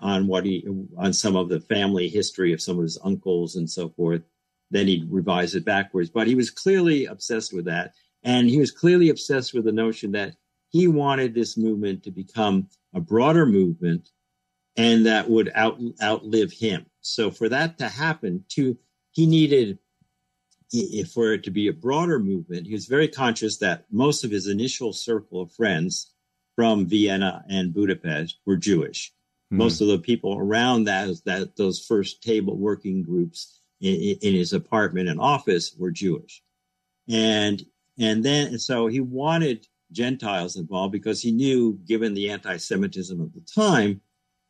[0.00, 3.68] on what he on some of the family history of some of his uncles and
[3.68, 4.22] so forth.
[4.70, 8.70] Then he'd revise it backwards, but he was clearly obsessed with that, and he was
[8.70, 10.36] clearly obsessed with the notion that
[10.70, 14.10] he wanted this movement to become a broader movement,
[14.76, 16.86] and that would out, outlive him.
[17.00, 18.76] So for that to happen, to
[19.12, 19.78] he needed
[21.12, 24.48] for it to be a broader movement, he was very conscious that most of his
[24.48, 26.12] initial circle of friends
[26.56, 29.12] from Vienna and Budapest were Jewish.
[29.52, 29.58] Mm-hmm.
[29.58, 34.52] Most of the people around that, that those first table working groups in, in his
[34.52, 36.42] apartment and office were Jewish.
[37.08, 37.64] And
[37.98, 43.42] and then so he wanted Gentiles involved because he knew, given the anti-Semitism of the
[43.42, 44.00] time,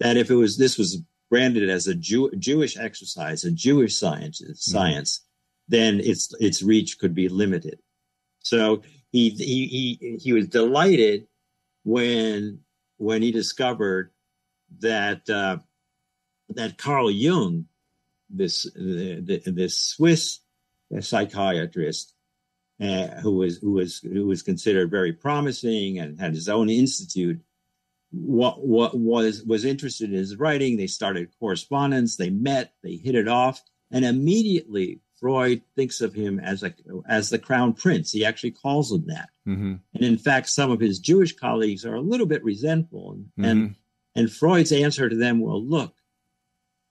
[0.04, 4.42] that if it was this was branded as a Jew, Jewish exercise, a Jewish science,
[4.42, 4.52] mm-hmm.
[4.52, 5.22] science,
[5.66, 7.80] then its its reach could be limited.
[8.40, 11.26] So he he he he was delighted
[11.84, 12.60] when
[12.98, 14.12] when he discovered
[14.80, 15.56] that uh,
[16.50, 17.64] that Carl Jung,
[18.28, 20.40] this the, the, this Swiss
[21.00, 22.12] psychiatrist,
[22.78, 27.40] uh, who was who was who was considered very promising and had his own institute,
[28.14, 30.76] what what was was interested in his writing.
[30.76, 32.16] They started correspondence.
[32.16, 32.74] They met.
[32.82, 36.74] They hit it off, and immediately Freud thinks of him as a
[37.08, 38.12] as the crown prince.
[38.12, 39.30] He actually calls him that.
[39.46, 39.74] Mm-hmm.
[39.94, 43.44] And in fact, some of his Jewish colleagues are a little bit resentful, and, mm-hmm.
[43.44, 43.74] and
[44.14, 45.94] and Freud's answer to them, well, look,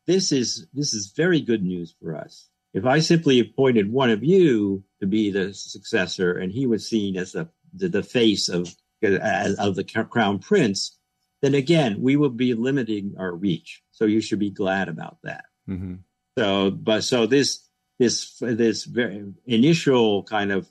[0.07, 2.49] this is this is very good news for us.
[2.73, 7.17] If I simply appointed one of you to be the successor, and he was seen
[7.17, 10.97] as the the, the face of of the crown prince,
[11.43, 13.83] then again we will be limiting our reach.
[13.91, 15.43] So you should be glad about that.
[15.69, 15.95] Mm-hmm.
[16.37, 17.67] So, but so this
[17.99, 20.69] this this very initial kind of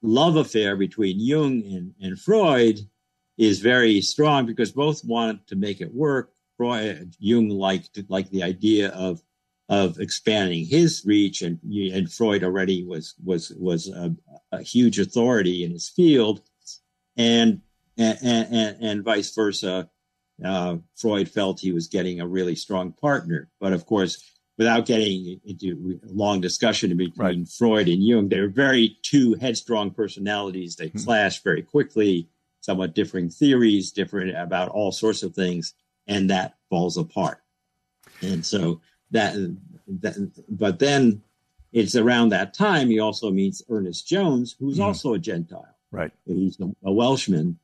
[0.00, 2.78] love affair between Jung and, and Freud
[3.36, 6.30] is very strong because both wanted to make it work.
[6.56, 9.20] Freud, Jung liked like the idea of
[9.68, 14.14] of expanding his reach, and and Freud already was was was a,
[14.52, 16.40] a huge authority in his field,
[17.16, 17.62] and
[17.98, 19.90] and, and, and vice versa.
[20.44, 24.22] Uh, Freud felt he was getting a really strong partner, but of course,
[24.56, 27.48] without getting into a long discussion between right.
[27.48, 30.76] Freud and Jung, they're very two headstrong personalities.
[30.76, 32.28] They clash very quickly,
[32.60, 35.74] somewhat differing theories, different about all sorts of things,
[36.06, 37.38] and that falls apart.
[38.20, 38.80] And so
[39.10, 39.34] that,
[40.00, 41.22] that but then
[41.72, 44.84] it's around that time he also meets Ernest Jones, who's mm-hmm.
[44.84, 45.76] also a Gentile.
[45.90, 46.12] Right.
[46.26, 47.58] He's a, a Welshman.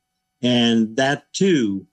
[0.45, 1.87] And that too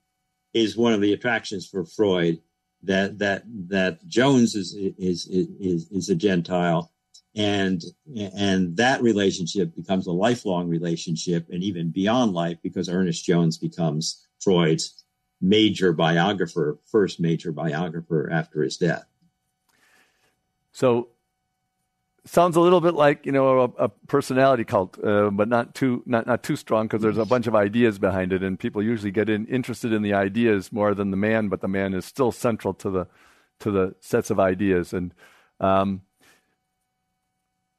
[0.54, 2.42] is one of the attractions for Freud
[2.84, 6.92] that that that Jones is is is is a Gentile,
[7.36, 7.82] and
[8.16, 14.28] and that relationship becomes a lifelong relationship, and even beyond life, because Ernest Jones becomes
[14.42, 15.06] Freud's
[15.40, 19.06] major biographer, first major biographer after his death.
[20.74, 21.10] So
[22.26, 26.04] sounds a little bit like you know a, a personality cult, uh, but not too
[26.06, 29.12] not not too strong because there's a bunch of ideas behind it, and people usually
[29.12, 32.32] get in, interested in the ideas more than the man, but the man is still
[32.32, 33.08] central to the
[33.60, 34.94] to the sets of ideas.
[34.94, 35.14] And
[35.60, 36.02] um,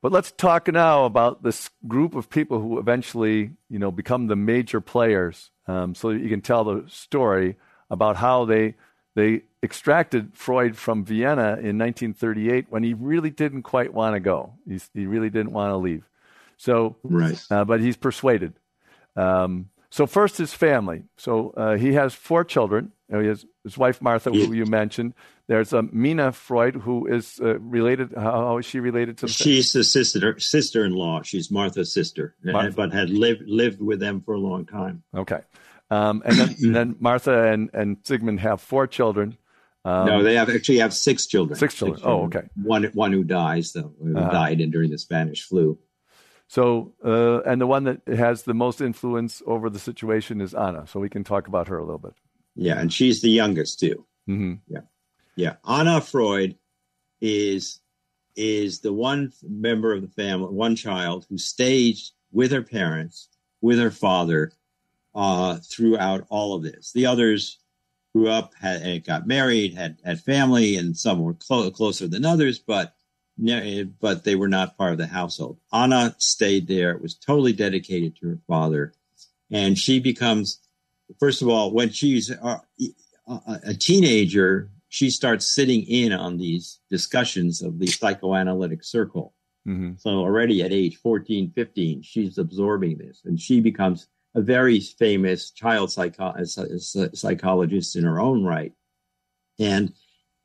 [0.00, 4.36] but let's talk now about this group of people who eventually you know become the
[4.36, 7.56] major players, um, so you can tell the story
[7.90, 8.74] about how they
[9.14, 14.54] they extracted Freud from Vienna in 1938 when he really didn't quite want to go.
[14.68, 16.08] He's, he really didn't want to leave.
[16.56, 17.40] So, right.
[17.50, 18.54] Uh, but he's persuaded.
[19.16, 21.02] Um, so first, his family.
[21.16, 22.92] So uh, he has four children.
[23.10, 25.12] He has his wife Martha, who you mentioned.
[25.48, 28.14] There's a Minna Freud, who is uh, related.
[28.16, 29.28] How, is she related to?
[29.28, 31.22] She's the sister sister-in-law.
[31.24, 32.74] She's Martha's sister, Martha.
[32.74, 35.02] but had lived lived with them for a long time.
[35.14, 35.40] Okay.
[35.90, 39.36] Um, and, then, and, then, Martha and, and Sigmund have four children.
[39.84, 41.58] Um, no, they have actually have six children.
[41.58, 41.96] Six children.
[41.96, 42.22] Six children.
[42.22, 42.48] Oh, okay.
[42.62, 44.30] One one who dies though, who uh-huh.
[44.30, 45.78] died in, during the Spanish flu.
[46.46, 50.86] So, uh, and the one that has the most influence over the situation is Anna.
[50.86, 52.12] So we can talk about her a little bit.
[52.54, 54.04] Yeah, and she's the youngest too.
[54.28, 54.54] Mm-hmm.
[54.68, 54.82] Yeah,
[55.34, 55.54] yeah.
[55.66, 56.56] Anna Freud
[57.20, 57.80] is
[58.36, 61.98] is the one member of the family, one child who stayed
[62.30, 63.28] with her parents,
[63.60, 64.52] with her father
[65.14, 66.92] uh, throughout all of this.
[66.92, 67.58] The others
[68.14, 72.58] grew up, had, got married, had had family, and some were clo- closer than others,
[72.58, 72.94] but
[74.00, 75.58] but they were not part of the household.
[75.72, 78.92] Anna stayed there, was totally dedicated to her father,
[79.50, 80.60] and she becomes,
[81.18, 82.60] first of all, when she's a,
[83.26, 89.34] a teenager, she starts sitting in on these discussions of the psychoanalytic circle.
[89.66, 89.92] Mm-hmm.
[89.96, 95.50] So already at age 14, 15, she's absorbing this, and she becomes a very famous
[95.50, 98.72] child psycho- psychologist in her own right.
[99.58, 99.92] And,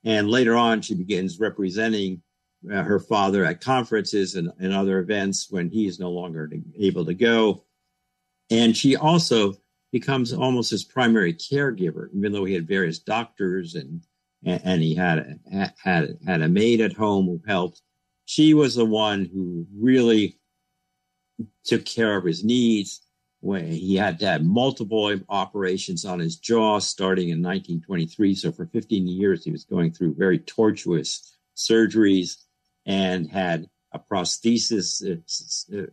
[0.04, 2.22] and later on, she begins representing
[2.72, 7.06] uh, her father at conferences and, and other events when he is no longer able
[7.06, 7.64] to go.
[8.50, 9.54] And she also
[9.92, 14.02] becomes almost his primary caregiver, even though he had various doctors and
[14.46, 17.82] and he had had had a maid at home who helped.
[18.26, 20.40] She was the one who really
[21.66, 23.07] took care of his needs
[23.40, 28.36] where he had to have multiple operations on his jaw starting in 1923.
[28.36, 32.38] So for 15 years, he was going through very tortuous surgeries
[32.86, 35.86] and had a prosthesis uh,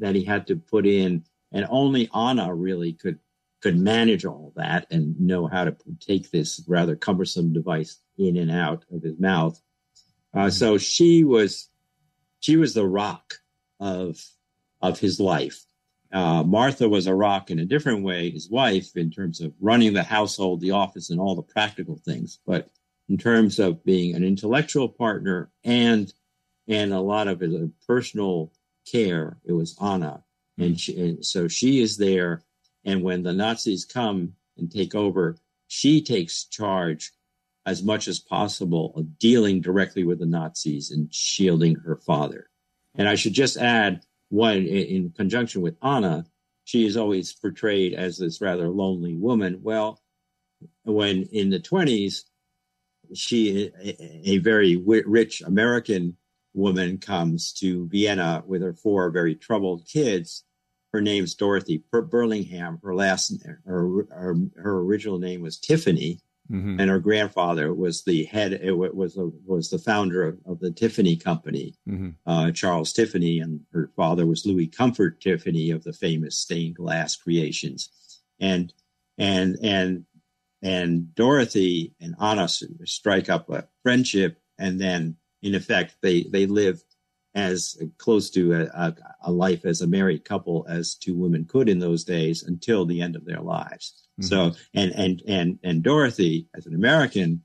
[0.00, 1.24] that he had to put in.
[1.52, 3.18] And only Anna really could
[3.60, 8.52] could manage all that and know how to take this rather cumbersome device in and
[8.52, 9.60] out of his mouth.
[10.32, 10.50] Uh, mm-hmm.
[10.50, 11.68] so she was
[12.40, 13.34] she was the rock
[13.80, 14.22] of
[14.80, 15.64] of his life
[16.12, 19.92] uh, Martha was a rock in a different way, his wife, in terms of running
[19.92, 22.38] the household, the office, and all the practical things.
[22.46, 22.70] But
[23.08, 26.12] in terms of being an intellectual partner and
[26.66, 27.54] and a lot of his
[27.86, 28.52] personal
[28.90, 30.22] care, it was Anna,
[30.58, 32.42] and, she, and so she is there.
[32.84, 37.12] And when the Nazis come and take over, she takes charge
[37.64, 42.48] as much as possible of dealing directly with the Nazis and shielding her father.
[42.94, 46.26] And I should just add one in conjunction with Anna,
[46.64, 49.60] she is always portrayed as this rather lonely woman.
[49.62, 50.00] Well,
[50.84, 52.24] when in the 20s,
[53.14, 56.16] she, a, very rich American
[56.52, 60.44] woman, comes to Vienna with her four very troubled kids.
[60.92, 62.80] Her name's Dorothy Burlingham.
[62.82, 66.20] Her last, her, her, her original name was Tiffany.
[66.50, 66.80] Mm-hmm.
[66.80, 70.70] And her grandfather was the head, it was the, was the founder of, of the
[70.70, 72.10] Tiffany Company, mm-hmm.
[72.26, 77.16] uh, Charles Tiffany, and her father was Louis Comfort Tiffany of the famous stained glass
[77.16, 77.90] creations.
[78.40, 78.72] And
[79.18, 80.04] and and
[80.62, 86.82] and Dorothy and Anna strike up a friendship, and then in effect they they live
[87.38, 91.68] as close to a, a, a, life as a married couple as two women could
[91.68, 94.02] in those days until the end of their lives.
[94.20, 94.26] Mm-hmm.
[94.26, 97.42] So, and and and and Dorothy, as an American,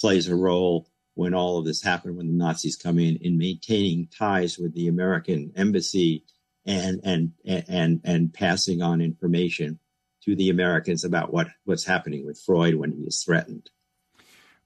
[0.00, 4.08] plays a role when all of this happened, when the Nazis come in, in maintaining
[4.16, 6.24] ties with the American embassy
[6.64, 9.78] and and and and passing on information
[10.24, 13.68] to the Americans about what what's happening with Freud when he is threatened.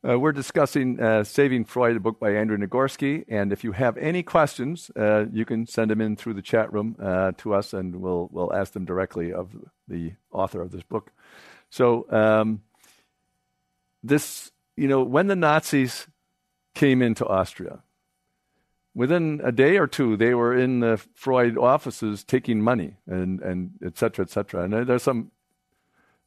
[0.04, 3.24] Uh, we're discussing uh, Saving Freud, a book by Andrew Nagorski.
[3.28, 6.72] And if you have any questions, uh, you can send them in through the chat
[6.72, 9.50] room uh, to us, and we'll we'll ask them directly of
[9.86, 11.12] the author of this book.
[11.70, 12.62] So, um,
[14.02, 16.08] this you know, when the Nazis
[16.74, 17.84] came into Austria,
[18.96, 23.70] within a day or two, they were in the Freud offices taking money and and
[23.84, 24.64] et cetera, et cetera.
[24.64, 25.30] And there's some,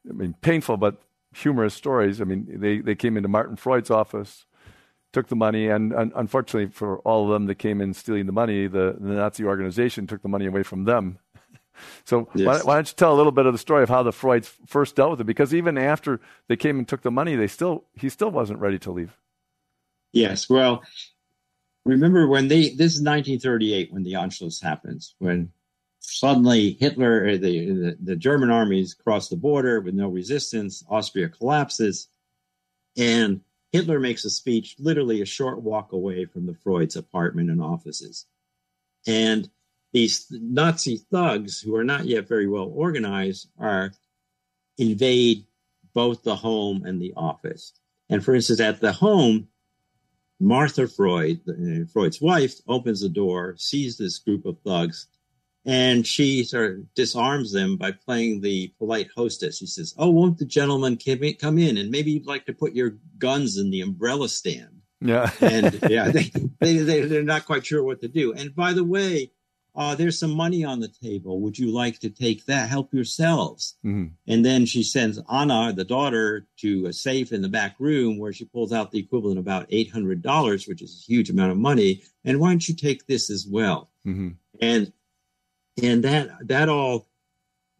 [0.09, 1.01] I mean, painful but
[1.35, 2.21] humorous stories.
[2.21, 4.45] I mean, they, they came into Martin Freud's office,
[5.11, 8.31] took the money, and, and unfortunately for all of them that came in stealing the
[8.31, 11.19] money, the, the Nazi organization took the money away from them.
[12.05, 12.45] so yes.
[12.45, 14.51] why, why, don't you tell a little bit of the story of how the Freuds
[14.65, 15.25] first dealt with it?
[15.25, 18.79] Because even after they came and took the money, they still he still wasn't ready
[18.79, 19.17] to leave.
[20.13, 20.83] Yes, well,
[21.83, 25.51] remember when they this is 1938 when the Anschluss happens when
[26.09, 30.83] suddenly Hitler, the, the, the German armies cross the border with no resistance.
[30.89, 32.07] Austria collapses,
[32.97, 33.41] and
[33.71, 38.25] Hitler makes a speech literally a short walk away from the Freud's apartment and offices.
[39.05, 39.49] And
[39.91, 43.91] these Nazi thugs, who are not yet very well organized, are
[44.77, 45.45] invade
[45.93, 47.73] both the home and the office.
[48.09, 49.47] And for instance, at the home,
[50.39, 55.07] Martha Freud, uh, Freud's wife, opens the door, sees this group of thugs,
[55.65, 59.57] and she sort of disarms them by playing the polite hostess.
[59.57, 62.97] She says, "Oh, won't the gentleman come in, and maybe you'd like to put your
[63.17, 67.83] guns in the umbrella stand?" Yeah, and yeah, they, they they they're not quite sure
[67.83, 68.33] what to do.
[68.33, 69.31] And by the way,
[69.75, 71.41] uh, there's some money on the table.
[71.41, 72.69] Would you like to take that?
[72.69, 73.75] Help yourselves.
[73.85, 74.13] Mm-hmm.
[74.27, 78.31] And then she sends Anna, the daughter, to a safe in the back room where
[78.31, 81.51] she pulls out the equivalent of about eight hundred dollars, which is a huge amount
[81.51, 82.03] of money.
[82.23, 83.89] And why don't you take this as well?
[84.05, 84.29] Mm-hmm.
[84.61, 84.93] And
[85.81, 87.07] and that that all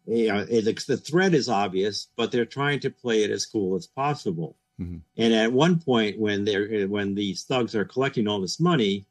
[0.06, 3.76] you know it, the threat is obvious but they're trying to play it as cool
[3.76, 4.98] as possible mm-hmm.
[5.16, 9.06] and at one point when they're when these thugs are collecting all this money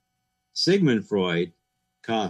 [0.54, 1.52] sigmund freud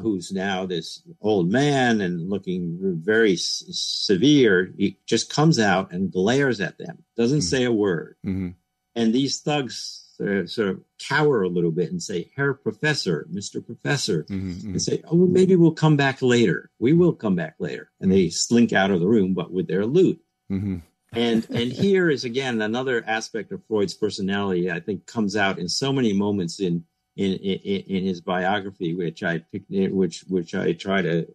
[0.02, 6.14] who's now this old man and looking very s- severe he just comes out and
[6.14, 7.44] glares at them doesn't mm-hmm.
[7.44, 8.50] say a word mm-hmm.
[8.96, 13.66] and these thugs uh, sort of cower a little bit and say, Herr Professor, Mr.
[13.66, 14.70] Professor, mm-hmm, mm-hmm.
[14.70, 16.70] and say, oh, well, maybe we'll come back later.
[16.80, 17.92] We will come back later.
[18.00, 20.22] And they slink out of the room, but with their loot.
[20.52, 20.78] Mm-hmm.
[21.14, 24.70] and and here is again another aspect of Freud's personality.
[24.70, 26.86] I think comes out in so many moments in
[27.16, 31.28] in in, in his biography, which I picked, which which I try to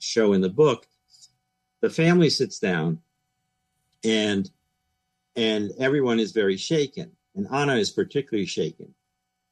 [0.00, 0.86] show in the book.
[1.80, 3.00] The family sits down,
[4.04, 4.50] and
[5.34, 8.92] and everyone is very shaken and Anna is particularly shaken.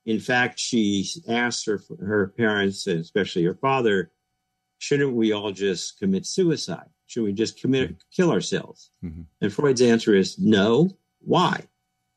[0.05, 4.11] In fact, she asked her, her parents, and especially her father,
[4.79, 6.89] shouldn't we all just commit suicide?
[7.07, 8.91] Should we just commit, kill ourselves?
[9.05, 9.23] Mm-hmm.
[9.41, 10.91] And Freud's answer is no.
[11.21, 11.63] Why?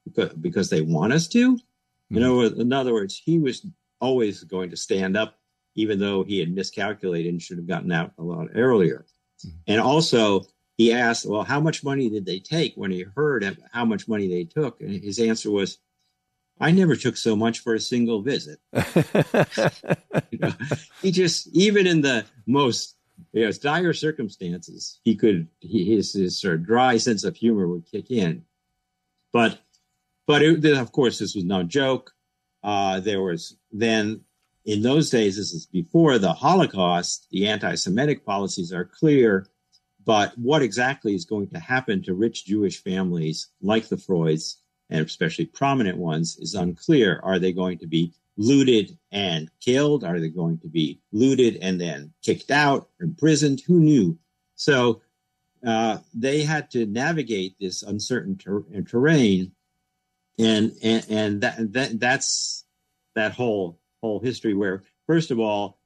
[0.05, 1.53] Because, because they want us to?
[1.53, 2.15] Mm-hmm.
[2.15, 3.65] You know, in other words, he was
[4.01, 5.38] always going to stand up,
[5.76, 9.05] even though he had miscalculated and should have gotten out a lot earlier.
[9.45, 9.57] Mm-hmm.
[9.67, 10.45] And also,
[10.80, 14.30] he asked, Well, how much money did they take when he heard how much money
[14.30, 14.80] they took?
[14.80, 15.78] And his answer was,
[16.58, 18.60] I never took so much for a single visit.
[20.32, 20.54] you know,
[21.02, 22.96] he just, even in the most
[23.34, 27.68] you know, dire circumstances, he could, he, his, his sort of dry sense of humor
[27.68, 28.46] would kick in.
[29.34, 29.60] But,
[30.28, 32.14] but it, of course, this was no joke.
[32.64, 34.22] Uh, there was then,
[34.64, 39.46] in those days, this is before the Holocaust, the anti Semitic policies are clear
[40.06, 44.58] but what exactly is going to happen to rich Jewish families like the Freuds,
[44.89, 47.20] and especially prominent ones, is unclear.
[47.24, 50.04] Are they going to be looted and killed?
[50.04, 53.62] Are they going to be looted and then kicked out, imprisoned?
[53.68, 54.18] Who knew?
[54.56, 55.02] So
[55.66, 59.52] uh, they had to navigate this uncertain ter- terrain,
[60.38, 62.64] and and, and that, that that's
[63.16, 64.54] that whole whole history.
[64.54, 65.80] Where first of all,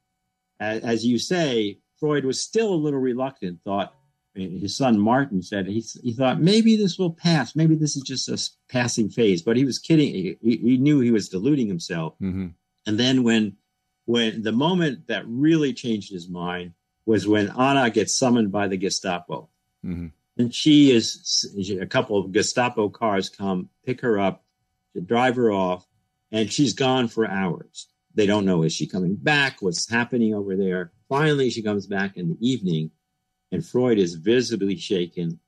[0.59, 3.59] as, as you say, Freud was still a little reluctant.
[3.63, 3.95] Thought
[4.35, 7.55] his son Martin said he, he thought maybe this will pass.
[7.55, 9.41] Maybe this is just a passing phase.
[9.41, 10.13] But he was kidding.
[10.13, 12.15] He, he knew he was deluding himself.
[12.21, 12.47] Mm-hmm.
[12.87, 13.57] And then when
[14.05, 16.73] when the moment that really changed his mind
[17.05, 19.49] was when Anna gets summoned by the Gestapo.
[19.85, 20.07] Mm-hmm.
[20.37, 24.43] And she is a couple of Gestapo cars come pick her up,
[24.95, 25.85] to drive her off,
[26.31, 27.87] and she's gone for hours.
[28.15, 29.61] they don't know is she coming back?
[29.61, 30.91] What's happening over there?
[31.09, 32.91] Finally, she comes back in the evening,
[33.53, 35.39] and Freud is visibly shaken.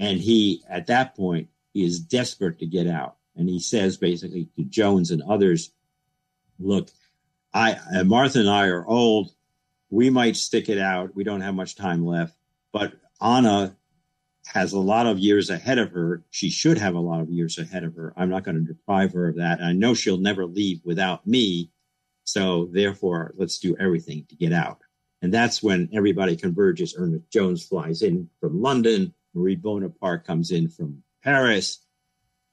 [0.00, 3.16] And he, at that point, is desperate to get out.
[3.36, 5.70] And he says basically to Jones and others,
[6.58, 6.90] look,
[7.52, 9.30] I, Martha and I are old.
[9.88, 11.14] We might stick it out.
[11.14, 12.34] We don't have much time left.
[12.72, 13.76] But Anna
[14.46, 16.24] has a lot of years ahead of her.
[16.30, 18.12] She should have a lot of years ahead of her.
[18.16, 19.62] I'm not going to deprive her of that.
[19.62, 21.70] I know she'll never leave without me.
[22.24, 24.80] So therefore, let's do everything to get out.
[25.24, 26.94] And that's when everybody converges.
[26.98, 29.14] Ernest Jones flies in from London.
[29.32, 31.78] Marie Bonaparte comes in from Paris.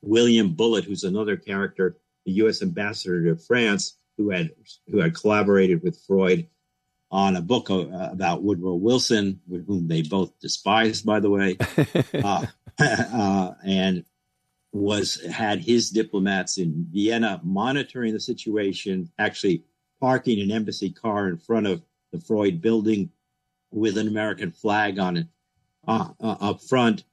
[0.02, 2.62] William Bullitt, who's another character, the U.S.
[2.62, 4.52] ambassador to France, who had
[4.90, 6.48] who had collaborated with Freud
[7.12, 11.58] on a book uh, about Woodrow Wilson, with whom they both despised, by the way,
[12.24, 12.46] uh,
[12.80, 14.06] uh, and
[14.72, 19.66] was had his diplomats in Vienna monitoring the situation, actually
[20.00, 21.82] parking an embassy car in front of
[22.12, 23.10] the Freud building
[23.72, 25.28] with an American flag on it
[25.88, 27.04] uh, uh, up front,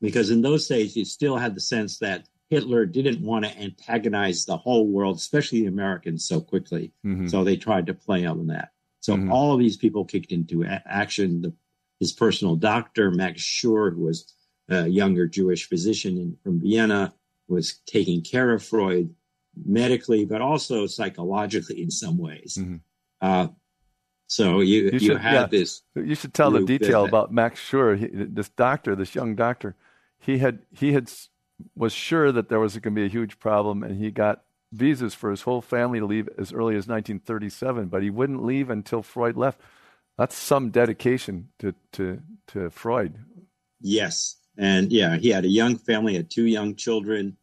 [0.00, 4.44] because in those days you still had the sense that Hitler didn't want to antagonize
[4.44, 6.92] the whole world, especially the Americans, so quickly.
[7.04, 7.28] Mm-hmm.
[7.28, 8.70] So they tried to play on that.
[9.00, 9.32] So mm-hmm.
[9.32, 11.42] all of these people kicked into a- action.
[11.42, 11.52] The,
[12.00, 14.34] his personal doctor, Max Schur, who was
[14.68, 17.14] a younger Jewish physician in, from Vienna,
[17.48, 19.14] was taking care of Freud
[19.64, 22.58] medically, but also psychologically in some ways.
[22.58, 22.76] Mm-hmm.
[23.20, 23.48] Uh,
[24.26, 25.82] so you you, you have yeah, this.
[25.94, 27.98] You should tell the detail that, about Max Schur.
[27.98, 29.76] He, this doctor, this young doctor,
[30.18, 31.10] he had he had
[31.76, 35.14] was sure that there was going to be a huge problem, and he got visas
[35.14, 39.02] for his whole family to leave as early as 1937, but he wouldn't leave until
[39.02, 39.60] Freud left.
[40.18, 43.14] That's some dedication to to to Freud.
[43.80, 47.36] Yes, and yeah, he had a young family, had two young children,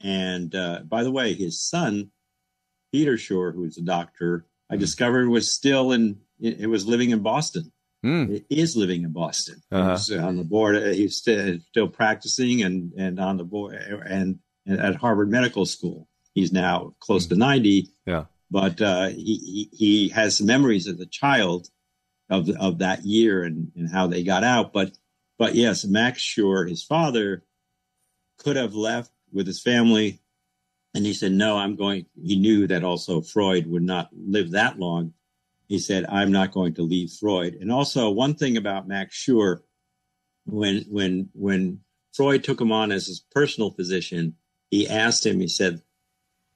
[0.00, 2.10] and uh, by the way, his son
[2.94, 4.80] Peter Schur, who's a doctor, I mm.
[4.80, 6.18] discovered was still in.
[6.40, 7.72] It was living in Boston.
[8.04, 8.30] Mm.
[8.30, 9.62] It is living in Boston.
[9.72, 10.18] Uh-huh.
[10.20, 10.76] On the board.
[10.76, 15.64] Uh, he's still, still practicing and and on the board and, and at Harvard Medical
[15.64, 16.08] School.
[16.34, 17.90] He's now close to 90.
[18.06, 18.24] Yeah.
[18.50, 21.68] But uh, he, he, he has memories as a child
[22.28, 24.72] of of that year and, and how they got out.
[24.72, 24.92] But
[25.38, 27.44] but yes, Max Schur, his father,
[28.38, 30.20] could have left with his family,
[30.94, 34.78] and he said, "No, I'm going." He knew that also Freud would not live that
[34.78, 35.14] long.
[35.66, 39.60] He said, "I'm not going to leave Freud." And also, one thing about Max Schur,
[40.44, 41.80] when when when
[42.12, 44.36] Freud took him on as his personal physician,
[44.70, 45.40] he asked him.
[45.40, 45.82] He said,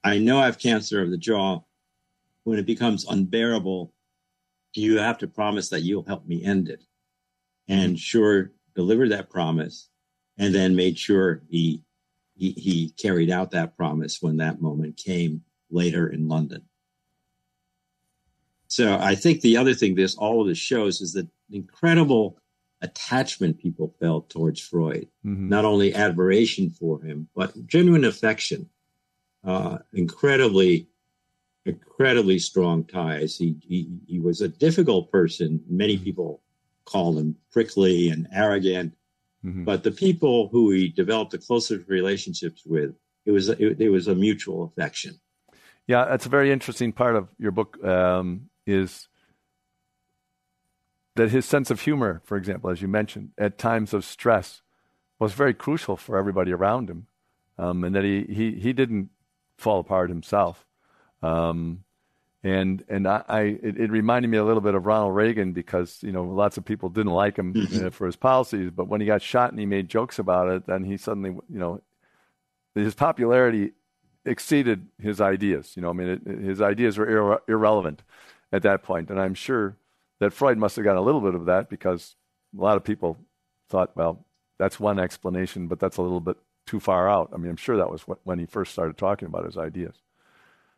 [0.05, 1.61] I know I have cancer of the jaw.
[2.45, 3.93] When it becomes unbearable,
[4.75, 6.85] you have to promise that you'll help me end it.
[7.67, 9.89] And Schur delivered that promise
[10.39, 11.83] and then made sure he,
[12.39, 16.63] he, he carried out that promise when that moment came later in London.
[18.69, 22.39] So I think the other thing this all of this shows is the incredible
[22.81, 25.49] attachment people felt towards Freud, mm-hmm.
[25.49, 28.69] not only admiration for him, but genuine affection
[29.45, 30.87] uh, incredibly,
[31.65, 33.37] incredibly strong ties.
[33.37, 35.61] He, he, he was a difficult person.
[35.69, 36.05] Many mm-hmm.
[36.05, 36.43] people
[36.85, 38.95] called him prickly and arrogant,
[39.45, 39.65] mm-hmm.
[39.65, 44.09] but the people who he developed the closest relationships with, it was it, it was
[44.09, 45.19] a mutual affection.
[45.87, 47.83] Yeah, that's a very interesting part of your book.
[47.85, 49.09] Um, is
[51.17, 54.63] that his sense of humor, for example, as you mentioned, at times of stress,
[55.19, 57.07] was very crucial for everybody around him,
[57.59, 59.11] um, and that he, he he didn't
[59.57, 60.67] fall apart himself.
[61.23, 61.85] Um,
[62.49, 65.99] and and I, I it, it, reminded me a little bit of Ronald Reagan because
[66.03, 67.89] you know lots of people didn't like him mm-hmm.
[67.89, 70.85] for his policies, but when he got shot and he made jokes about it, then
[70.85, 71.83] he suddenly you know
[72.75, 73.73] his popularity
[74.25, 75.73] exceeded his ideas.
[75.77, 78.03] You know, I mean, it, his ideas were irre- irrelevant
[78.53, 79.77] at that point, and I'm sure
[80.21, 82.17] that Freud must have got a little bit of that because
[82.57, 83.19] a lot of people
[83.69, 84.25] thought, well,
[84.59, 86.37] that's one explanation, but that's a little bit
[86.67, 87.31] too far out.
[87.33, 89.97] I mean, I'm sure that was when he first started talking about his ideas.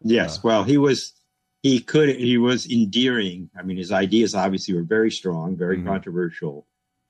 [0.02, 1.14] Yes, uh, well, he was
[1.62, 3.50] he could he was endearing.
[3.58, 5.88] I mean, his ideas obviously were very strong, very mm-hmm.
[5.88, 6.66] controversial,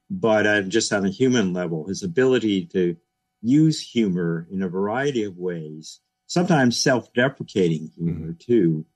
[0.09, 2.97] but uh, just on a human level, his ability to
[3.43, 8.53] use humor in a variety of ways, sometimes self-deprecating humor mm-hmm.
[8.53, 8.87] too,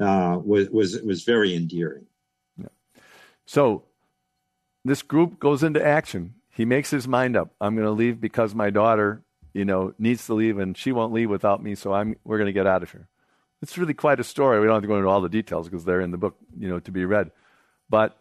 [0.00, 2.06] uh, was was was very endearing.
[2.58, 2.68] Yeah.
[3.46, 3.84] So
[4.84, 6.34] this group goes into action.
[6.50, 7.54] He makes his mind up.
[7.60, 9.22] I'm going to leave because my daughter
[9.56, 12.46] you know, needs to leave and she won't leave without me, so I'm we're going
[12.46, 13.08] to get out of here.
[13.62, 14.60] It's really quite a story.
[14.60, 16.68] We don't have to go into all the details because they're in the book, you
[16.68, 17.30] know, to be read.
[17.88, 18.20] But,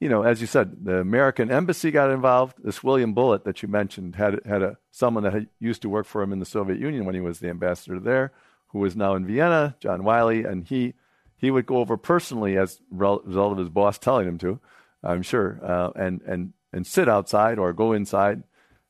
[0.00, 2.56] you know, as you said, the American embassy got involved.
[2.62, 6.06] This William Bullitt that you mentioned had had a someone that had, used to work
[6.06, 8.32] for him in the Soviet Union when he was the ambassador there,
[8.68, 10.94] who is now in Vienna, John Wiley, and he
[11.36, 14.60] he would go over personally as a result of his boss telling him to,
[15.02, 18.42] I'm sure, uh, and and and sit outside or go inside,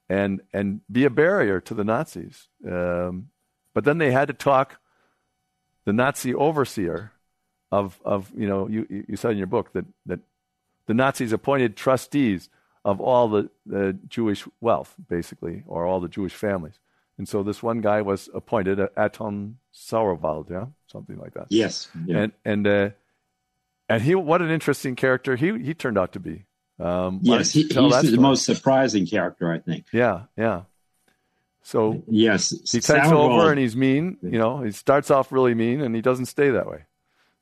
[0.09, 2.49] and and be a barrier to the Nazis.
[2.67, 3.29] Um,
[3.73, 4.80] but then they had to talk
[5.85, 7.13] the Nazi overseer
[7.73, 10.21] of of you know you you said in your book that that
[10.87, 12.49] the Nazis appointed trustees
[12.85, 16.79] of all the, the Jewish wealth, basically, or all the Jewish families.
[17.19, 21.47] And so this one guy was appointed, uh, Anton Sauerwald, yeah, something like that.
[21.51, 21.89] Yes.
[22.07, 22.19] Yeah.
[22.19, 22.91] And and uh,
[23.89, 26.47] and he, what an interesting character he he turned out to be.
[26.79, 29.85] Um, yes, he, he's the most surprising character, I think.
[29.93, 30.63] Yeah, yeah.
[31.63, 34.17] So yes, he takes over and he's mean.
[34.23, 36.85] You know, he starts off really mean, and he doesn't stay that way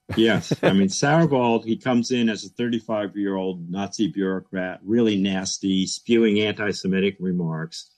[0.17, 0.53] yes.
[0.63, 5.87] I mean, Sauerwald, he comes in as a 35 year old Nazi bureaucrat, really nasty,
[5.87, 7.91] spewing anti Semitic remarks.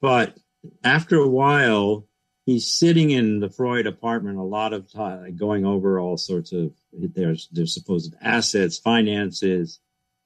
[0.00, 0.34] But
[0.82, 2.06] after a while,
[2.46, 6.72] he's sitting in the Freud apartment a lot of time, going over all sorts of
[6.92, 9.78] their, their supposed assets, finances,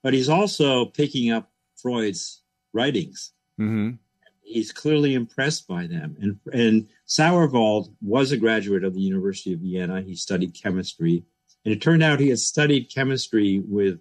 [0.03, 2.43] but he's also picking up Freud's
[2.73, 3.33] writings.
[3.61, 3.97] Mm-hmm
[4.45, 6.17] he's clearly impressed by them.
[6.21, 10.03] And, and Sauerwald was a graduate of the University of Vienna.
[10.03, 11.25] He studied chemistry.
[11.65, 14.01] And it turned out he had studied chemistry with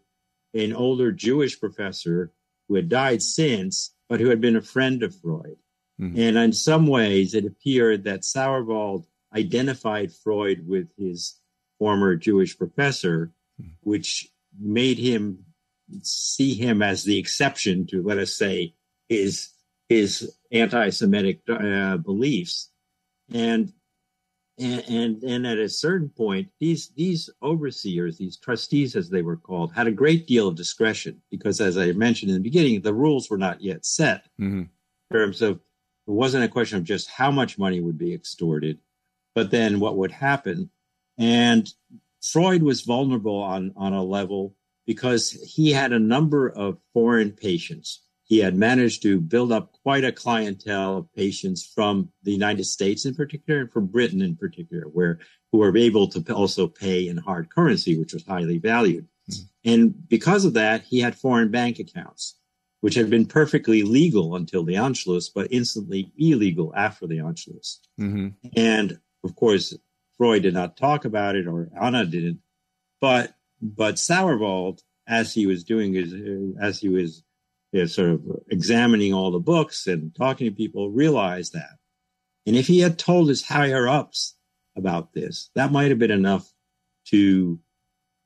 [0.54, 2.32] an older Jewish professor
[2.68, 5.58] who had died since, but who had been a friend of Freud.
[6.00, 6.20] Mm-hmm.
[6.20, 11.40] And in some ways, it appeared that Sauerwald identified Freud with his
[11.80, 13.72] former Jewish professor, mm-hmm.
[13.82, 14.30] which
[14.60, 15.46] made him
[16.02, 18.76] see him as the exception to, let us say,
[19.10, 19.53] his
[19.90, 22.72] his anti-Semitic uh, beliefs,
[23.34, 23.74] and
[24.60, 29.74] and and at a certain point, these these overseers, these trustees, as they were called,
[29.74, 33.30] had a great deal of discretion because, as I mentioned in the beginning, the rules
[33.30, 34.62] were not yet set mm-hmm.
[34.62, 34.70] in
[35.12, 35.56] terms of
[36.08, 38.80] it wasn't a question of just how much money would be extorted,
[39.34, 40.70] but then what would happen.
[41.18, 41.72] And
[42.22, 44.56] Freud was vulnerable on on a level
[44.86, 48.02] because he had a number of foreign patients
[48.34, 53.06] he had managed to build up quite a clientele of patients from the United States
[53.06, 55.20] in particular and from Britain in particular, where
[55.52, 59.08] who were able to also pay in hard currency, which was highly valued.
[59.30, 59.72] Mm-hmm.
[59.72, 62.40] And because of that, he had foreign bank accounts,
[62.82, 67.82] which had been perfectly legal until the Anschluss, but instantly illegal after the Anschluss.
[68.02, 68.30] Mm-hmm.
[68.58, 69.78] And of course,
[70.18, 72.40] Freud did not talk about it, or Anna didn't.
[73.00, 76.16] But but Sauerwald, as he was doing his,
[76.60, 77.22] as he was
[77.88, 81.78] sort of examining all the books and talking to people, realized that.
[82.46, 84.36] And if he had told his higher ups
[84.76, 86.52] about this, that might have been enough
[87.08, 87.60] to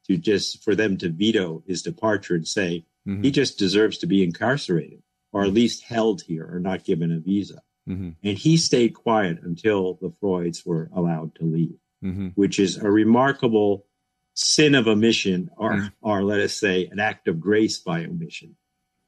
[0.07, 3.23] to just for them to veto his departure and say mm-hmm.
[3.23, 5.01] he just deserves to be incarcerated
[5.33, 7.61] or at least held here or not given a visa.
[7.87, 8.11] Mm-hmm.
[8.23, 12.27] And he stayed quiet until the Freuds were allowed to leave, mm-hmm.
[12.35, 13.85] which is a remarkable
[14.33, 15.87] sin of omission, or mm-hmm.
[16.01, 18.55] or let us say an act of grace by omission.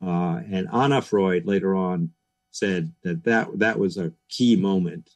[0.02, 2.12] Uh, and Anna Freud later on
[2.52, 5.10] said that, that that was a key moment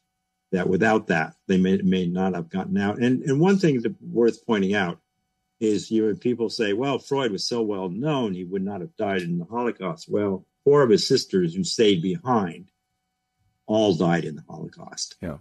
[0.52, 2.98] that without that they may, may not have gotten out.
[2.98, 5.00] And, and one thing that worth pointing out
[5.60, 8.94] is you know, people say, well, Freud was so well known, he would not have
[8.96, 10.08] died in the Holocaust.
[10.08, 12.70] Well, four of his sisters who stayed behind
[13.66, 15.16] all died in the Holocaust.
[15.20, 15.38] Yeah.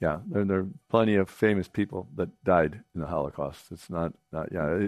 [0.00, 3.64] Yeah, there, there are plenty of famous people that died in the Holocaust.
[3.72, 4.78] It's not, not yeah.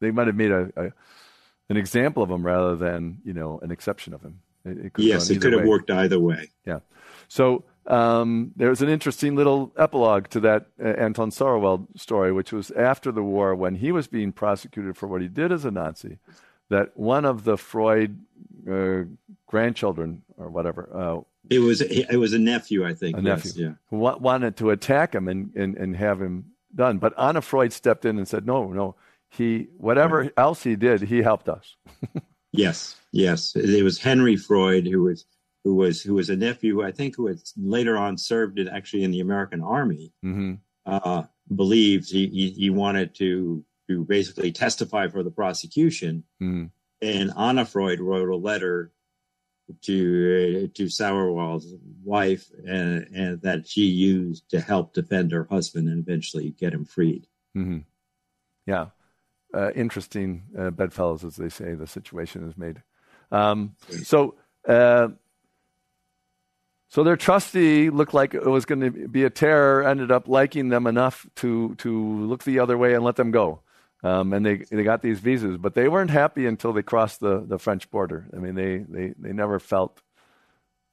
[0.00, 0.92] they might have made a, a
[1.68, 4.40] an example of him rather than you know an exception of him.
[4.64, 5.60] It, it could yes, it could way.
[5.60, 6.50] have worked either way.
[6.66, 6.80] Yeah.
[7.28, 12.70] So um, was an interesting little epilogue to that uh, Anton Sauerwald story, which was
[12.72, 16.18] after the war when he was being prosecuted for what he did as a Nazi.
[16.70, 18.24] That one of the Freud
[18.70, 19.02] uh,
[19.46, 20.88] grandchildren or whatever.
[20.92, 23.18] Uh, it was it was a nephew, I think.
[23.18, 23.66] A yes, nephew.
[23.66, 23.72] Yeah.
[23.90, 28.06] Who wanted to attack him and, and, and have him done, but Anna Freud stepped
[28.06, 28.96] in and said, "No, no,
[29.36, 31.76] he whatever else he did, he helped us.
[32.52, 33.54] yes, yes.
[33.56, 35.24] It was Henry Freud who was
[35.64, 39.04] who was who was a nephew, I think, who had later on served in, actually
[39.04, 40.12] in the American Army.
[40.24, 40.54] Mm-hmm.
[40.86, 41.24] Uh,
[41.54, 46.66] believed he, he, he wanted to to basically testify for the prosecution, mm-hmm.
[47.02, 48.92] and Anna Freud wrote a letter
[49.82, 55.88] to uh, to Sauerwald's wife, and, and that she used to help defend her husband
[55.88, 57.26] and eventually get him freed.
[57.56, 57.78] Mm-hmm.
[58.66, 58.86] Yeah
[59.54, 62.82] uh, interesting uh, bedfellows, as they say, the situation is made.
[63.30, 64.34] Um, so,
[64.68, 65.08] uh,
[66.88, 69.86] so their trustee looked like it was going to be a terror.
[69.86, 73.60] Ended up liking them enough to to look the other way and let them go.
[74.02, 77.44] Um, and they they got these visas, but they weren't happy until they crossed the,
[77.46, 78.26] the French border.
[78.34, 80.02] I mean, they, they, they never felt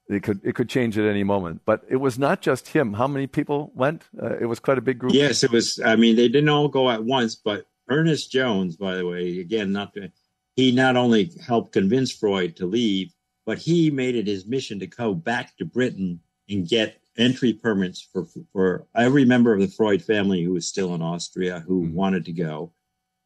[0.08, 1.62] it could it could change at any moment.
[1.66, 2.94] But it was not just him.
[2.94, 4.04] How many people went?
[4.22, 5.14] Uh, it was quite a big group.
[5.14, 5.80] Yes, it was.
[5.84, 9.72] I mean, they didn't all go at once, but Ernest Jones, by the way, again,
[9.72, 10.12] not to,
[10.56, 13.14] he not only helped convince Freud to leave,
[13.46, 18.02] but he made it his mission to go back to Britain and get entry permits
[18.02, 21.94] for for every member of the Freud family who was still in Austria who mm-hmm.
[21.94, 22.72] wanted to go,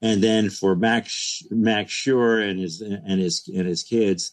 [0.01, 4.31] and then for Max Max Schur and his and his and his kids,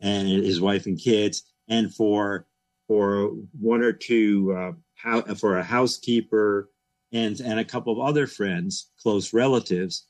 [0.00, 2.46] and his wife and kids, and for
[2.88, 3.28] for
[3.60, 6.68] one or two uh, how, for a housekeeper
[7.12, 10.06] and and a couple of other friends, close relatives,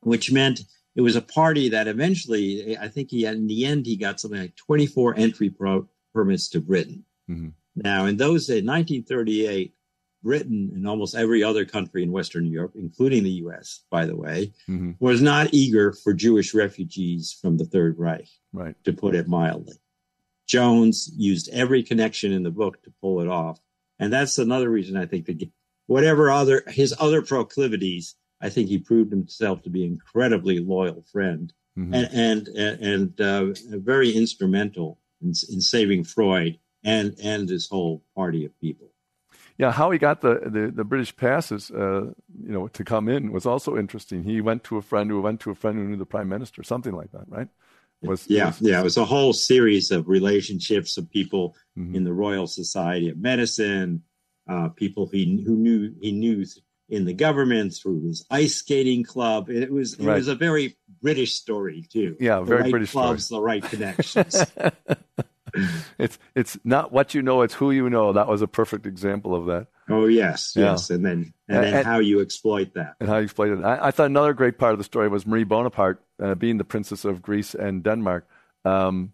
[0.00, 0.60] which meant
[0.96, 4.40] it was a party that eventually I think he in the end he got something
[4.40, 7.04] like 24 entry pro- permits to Britain.
[7.30, 7.48] Mm-hmm.
[7.76, 9.74] Now in those days, 1938,
[10.22, 14.52] Britain and almost every other country in Western Europe, including the U.S., by the way,
[14.68, 14.92] mm-hmm.
[14.98, 18.28] was not eager for Jewish refugees from the Third Reich.
[18.52, 18.74] Right.
[18.84, 19.74] To put it mildly.
[20.46, 23.58] Jones used every connection in the book to pull it off.
[23.98, 25.48] And that's another reason I think that
[25.86, 31.04] whatever other his other proclivities, I think he proved himself to be an incredibly loyal
[31.12, 31.94] friend mm-hmm.
[31.94, 38.44] and and and uh, very instrumental in, in, saving Freud and and his whole party
[38.44, 38.90] of people.
[39.56, 42.06] Yeah, how he got the, the, the British passes, uh,
[42.42, 44.24] you know, to come in was also interesting.
[44.24, 46.64] He went to a friend who went to a friend who knew the prime minister,
[46.64, 47.46] something like that, right?
[48.02, 48.80] Was, yeah, was, yeah.
[48.80, 51.94] It was a whole series of relationships of people mm-hmm.
[51.94, 54.02] in the Royal Society of Medicine,
[54.48, 56.44] uh, people he who knew he knew
[56.88, 59.50] in the government through his ice skating club.
[59.50, 60.16] It was it right.
[60.16, 62.16] was a very British story too.
[62.20, 63.38] Yeah, the very right British clubs, story.
[63.38, 64.46] the right connections.
[65.98, 68.12] it's it's not what you know, it's who you know.
[68.12, 69.68] That was a perfect example of that.
[69.88, 70.72] Oh yes, yeah.
[70.72, 73.58] yes, and then and, and then and, how you exploit that, and how you exploit
[73.58, 73.64] it.
[73.64, 76.64] I, I, thought another great part of the story was Marie Bonaparte uh, being the
[76.64, 78.26] princess of Greece and Denmark,
[78.64, 79.12] um,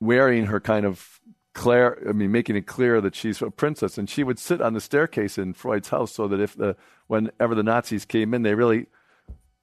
[0.00, 1.20] wearing her kind of
[1.52, 4.74] Claire, I mean, making it clear that she's a princess, and she would sit on
[4.74, 6.76] the staircase in Freud's house so that if the
[7.08, 8.86] whenever the Nazis came in, they really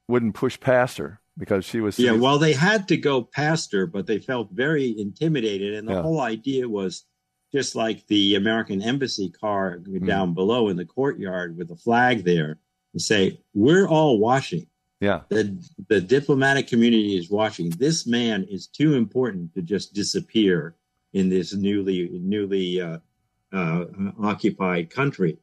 [0.08, 1.98] wouldn't push past her because she was.
[1.98, 5.94] Yeah, well, they had to go past her, but they felt very intimidated, and the
[5.94, 6.02] yeah.
[6.02, 7.06] whole idea was
[7.54, 10.06] just like the American embassy car mm.
[10.06, 12.60] down below in the courtyard with the flag there,
[12.92, 14.68] and say, "We're all watching."
[15.00, 15.58] Yeah, the
[15.88, 17.70] the diplomatic community is watching.
[17.70, 20.76] This man is too important to just disappear
[21.18, 23.00] in this newly newly uh,
[23.52, 23.86] uh,
[24.22, 25.38] occupied country.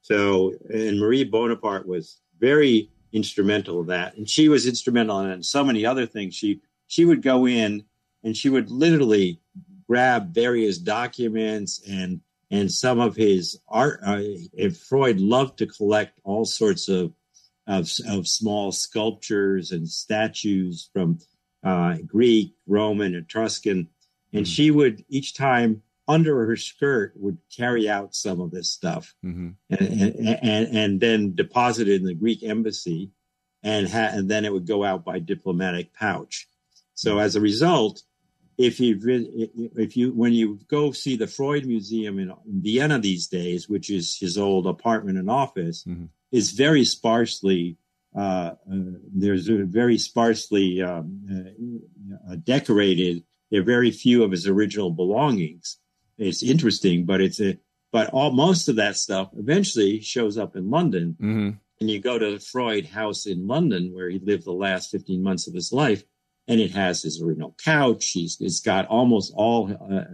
[0.00, 5.62] So, and Marie Bonaparte was very instrumental in that, and she was instrumental in so
[5.62, 6.34] many other things.
[6.34, 7.84] She she would go in
[8.24, 9.40] and she would literally
[9.86, 12.20] grab various documents and
[12.50, 14.00] and some of his art.
[14.02, 14.22] Uh,
[14.88, 17.12] Freud loved to collect all sorts of
[17.66, 21.18] of, of small sculptures and statues from
[21.62, 23.88] uh, Greek, Roman, Etruscan
[24.32, 24.50] and mm-hmm.
[24.50, 29.50] she would each time under her skirt would carry out some of this stuff mm-hmm.
[29.70, 33.10] and, and, and, and then deposit it in the Greek embassy
[33.62, 36.48] and ha- and then it would go out by diplomatic pouch.
[36.94, 37.20] So mm-hmm.
[37.20, 38.02] as a result,
[38.56, 38.98] if you
[39.76, 44.18] if you when you go see the Freud Museum in, Vienna these days, which is
[44.18, 46.06] his old apartment and office, mm-hmm.
[46.32, 47.76] is very sparsely
[48.16, 48.76] uh, uh,
[49.14, 51.80] there's a very sparsely um,
[52.28, 55.78] uh, decorated there are very few of his original belongings.
[56.18, 57.58] It's interesting, but it's a
[57.90, 61.16] but all most of that stuff eventually shows up in London.
[61.20, 61.50] Mm-hmm.
[61.80, 65.22] And you go to the Freud house in London where he lived the last 15
[65.22, 66.02] months of his life,
[66.48, 68.10] and it has his original couch.
[68.10, 70.04] He's it's got almost all uh,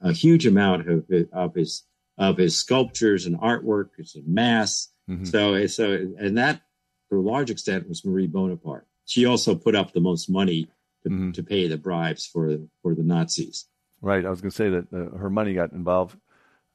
[0.00, 1.84] a huge amount of of his
[2.16, 3.90] of his sculptures and artwork.
[3.98, 4.88] It's a mass.
[5.08, 5.24] Mm-hmm.
[5.24, 6.62] So so and that
[7.10, 8.86] to a large extent was Marie Bonaparte.
[9.04, 10.68] She also put up the most money
[11.02, 11.30] to, mm-hmm.
[11.32, 13.66] to pay the bribes for for the Nazis.
[14.02, 14.24] Right.
[14.24, 16.16] I was going to say that uh, her money got involved,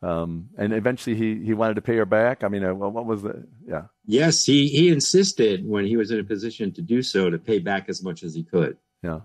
[0.01, 2.43] um, and eventually he he wanted to pay her back.
[2.43, 3.83] I mean, uh, what was the yeah?
[4.05, 7.59] Yes, he he insisted when he was in a position to do so to pay
[7.59, 8.77] back as much as he could.
[9.01, 9.21] Yeah.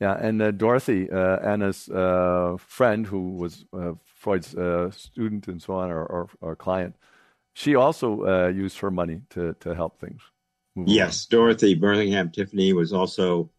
[0.00, 4.48] Yeah, and uh, Dorothy, uh, Anna's uh, friend, who was uh, Freud's
[4.96, 6.96] student and so on, or, or, or client,
[7.52, 10.22] she also used her money to, to help things.
[10.74, 11.36] yes, on.
[11.36, 13.50] Dorothy Burlingham Tiffany was also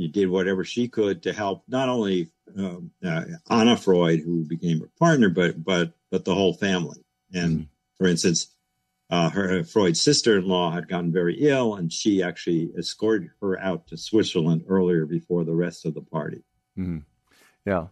[0.00, 4.80] he did whatever she could to help not only um, uh, Anna Freud, who became
[4.80, 7.04] her partner, but but but the whole family.
[7.34, 7.64] And mm-hmm.
[7.98, 8.48] for instance,
[9.10, 13.98] uh, her Freud's sister-in-law had gotten very ill, and she actually escorted her out to
[13.98, 16.42] Switzerland earlier before the rest of the party.
[16.78, 17.00] Mm-hmm.
[17.66, 17.88] Yeah.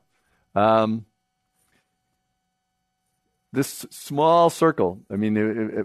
[0.55, 1.05] Um,
[3.53, 5.03] this small circle.
[5.11, 5.37] I mean,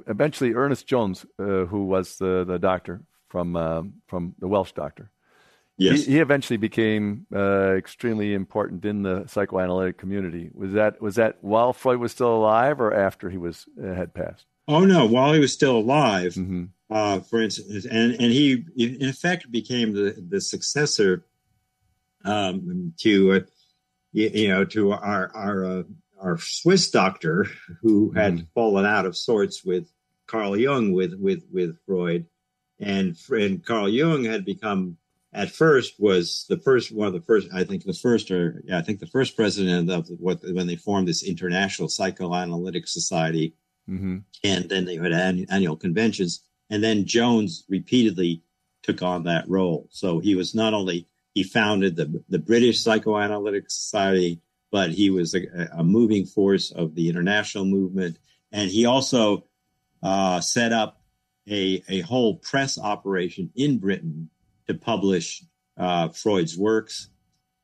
[0.08, 5.10] eventually Ernest Jones, uh, who was the, the doctor from um, from the Welsh doctor,
[5.78, 6.06] Yes.
[6.06, 10.52] He, he eventually became uh, extremely important in the psychoanalytic community.
[10.54, 14.14] Was that was that while Freud was still alive or after he was uh, had
[14.14, 14.46] passed?
[14.68, 16.34] Oh no, while he was still alive.
[16.34, 16.66] Mm-hmm.
[16.90, 21.26] Uh, for instance, and and he in effect became the the successor
[22.24, 23.40] um, to uh,
[24.12, 25.84] you, you, know to our our uh,
[26.22, 27.48] our Swiss doctor
[27.82, 28.46] who had mm-hmm.
[28.54, 29.92] fallen out of sorts with
[30.28, 32.28] Carl Jung with with with Freud,
[32.80, 34.98] and and Carl Jung had become
[35.34, 38.78] at first was the first one of the first I think the first or yeah,
[38.78, 43.56] I think the first president of what when they formed this international psychoanalytic society,
[43.90, 44.20] mm-hmm.
[44.44, 48.44] and then they had annual conventions, and then Jones repeatedly
[48.84, 49.88] took on that role.
[49.92, 54.40] So he was not only he founded the the British Psychoanalytic Society,
[54.72, 58.18] but he was a, a moving force of the international movement,
[58.52, 59.46] and he also
[60.04, 61.02] uh, set up
[61.50, 64.30] a a whole press operation in Britain
[64.68, 65.44] to publish
[65.78, 67.10] uh, Freud's works,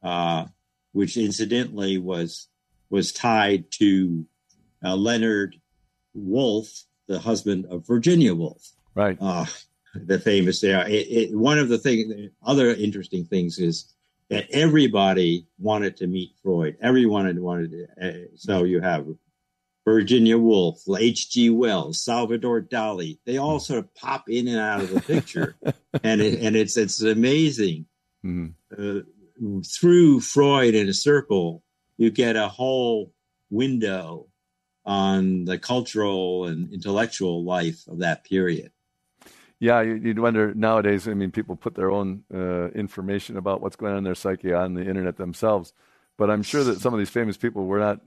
[0.03, 0.45] uh,
[0.91, 2.47] which incidentally was
[2.89, 4.25] was tied to
[4.83, 5.55] uh, Leonard
[6.13, 8.71] Woolf, the husband of Virginia Woolf.
[8.95, 9.17] Right.
[9.21, 9.45] Uh,
[9.93, 10.87] the famous there.
[10.87, 13.93] It, it, one of the thing, other interesting things is
[14.29, 16.77] that everybody wanted to meet Freud.
[16.81, 17.87] Everyone wanted to.
[18.01, 19.07] Uh, so you have
[19.93, 21.49] Virginia Woolf, H.G.
[21.49, 23.17] Wells, Salvador Dali.
[23.25, 25.55] They all sort of pop in and out of the picture,
[26.03, 27.85] and it, and it's it's amazing.
[28.23, 28.47] Mm-hmm.
[28.77, 31.63] Uh, through Freud in a circle,
[31.97, 33.13] you get a whole
[33.49, 34.27] window
[34.85, 38.71] on the cultural and intellectual life of that period.
[39.59, 41.07] Yeah, you'd wonder nowadays.
[41.07, 44.53] I mean, people put their own uh, information about what's going on in their psyche
[44.53, 45.73] on the internet themselves,
[46.17, 48.01] but I'm sure that some of these famous people were not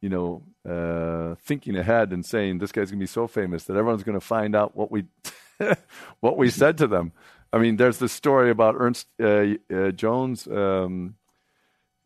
[0.00, 3.76] you know, uh, thinking ahead and saying this guy's going to be so famous that
[3.76, 5.04] everyone's going to find out what we
[6.20, 7.12] what we said to them.
[7.52, 11.16] I mean, there's this story about Ernest uh, uh, Jones um,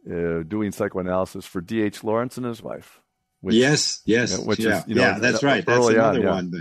[0.08, 2.04] uh, doing psychoanalysis for D.H.
[2.04, 3.00] Lawrence and his wife.
[3.40, 5.66] Which, yes, yes, which yeah, is, you know, yeah, that's right.
[5.66, 6.30] That's another on, yeah.
[6.30, 6.50] one.
[6.50, 6.60] But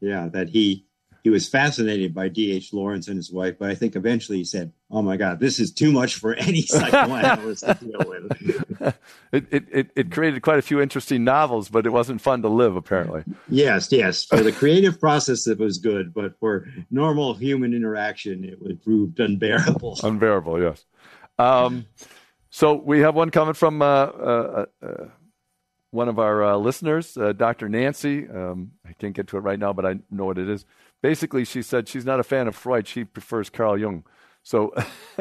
[0.00, 0.86] yeah, that he
[1.26, 2.72] he was fascinated by D.H.
[2.72, 5.72] Lawrence and his wife, but I think eventually he said, "Oh my God, this is
[5.72, 8.94] too much for any psychoanalyst to deal with."
[9.32, 12.76] it, it, it created quite a few interesting novels, but it wasn't fun to live,
[12.76, 13.24] apparently.
[13.48, 14.24] Yes, yes.
[14.24, 19.18] For the creative process, it was good, but for normal human interaction, it would proved
[19.18, 19.98] unbearable.
[20.04, 20.84] Unbearable, yes.
[21.40, 21.86] Um,
[22.50, 25.04] so we have one coming from uh, uh, uh,
[25.90, 27.68] one of our uh, listeners, uh, Dr.
[27.68, 28.28] Nancy.
[28.28, 30.64] Um, I can't get to it right now, but I know what it is
[31.02, 32.86] basically she said she's not a fan of Freud.
[32.86, 34.04] She prefers Carl Jung.
[34.42, 34.74] So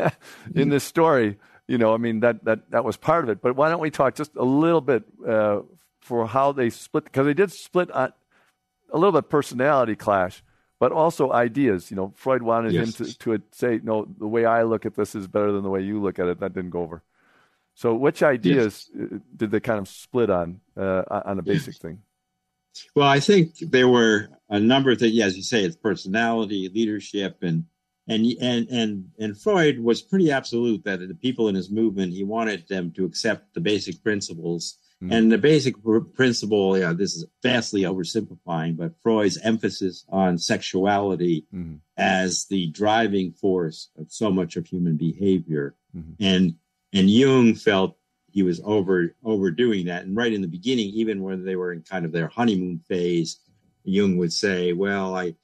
[0.56, 3.42] in this story, you know, I mean that that that was part of it.
[3.42, 5.62] But why don't we talk just a little bit uh,
[6.02, 8.14] for how they split because they did split on
[8.92, 10.44] a little bit personality clash,
[10.80, 11.90] but also ideas.
[11.90, 13.00] You know, Freud wanted yes.
[13.00, 15.70] him to, to say, no, the way I look at this is better than the
[15.70, 16.40] way you look at it.
[16.40, 17.02] That didn't go over.
[17.74, 19.12] So, which ideas yes.
[19.12, 21.78] Uh, did they kind of split on uh, on a basic yes.
[21.80, 22.02] thing?
[22.96, 25.14] Well, I think there were a number of things.
[25.14, 27.66] Yeah, as you say, it's personality, leadership, and
[28.08, 32.24] and and and and Freud was pretty absolute that the people in his movement he
[32.24, 34.78] wanted them to accept the basic principles.
[35.04, 35.12] Mm-hmm.
[35.12, 41.46] And the basic pr- principle, yeah, this is vastly oversimplifying, but Freud's emphasis on sexuality
[41.54, 41.76] mm-hmm.
[41.98, 46.14] as the driving force of so much of human behavior, mm-hmm.
[46.24, 46.56] and
[46.94, 47.98] and Jung felt
[48.36, 50.04] he was over overdoing that.
[50.04, 53.40] And right in the beginning, even when they were in kind of their honeymoon phase,
[53.86, 55.36] Jung would say, "Well, I."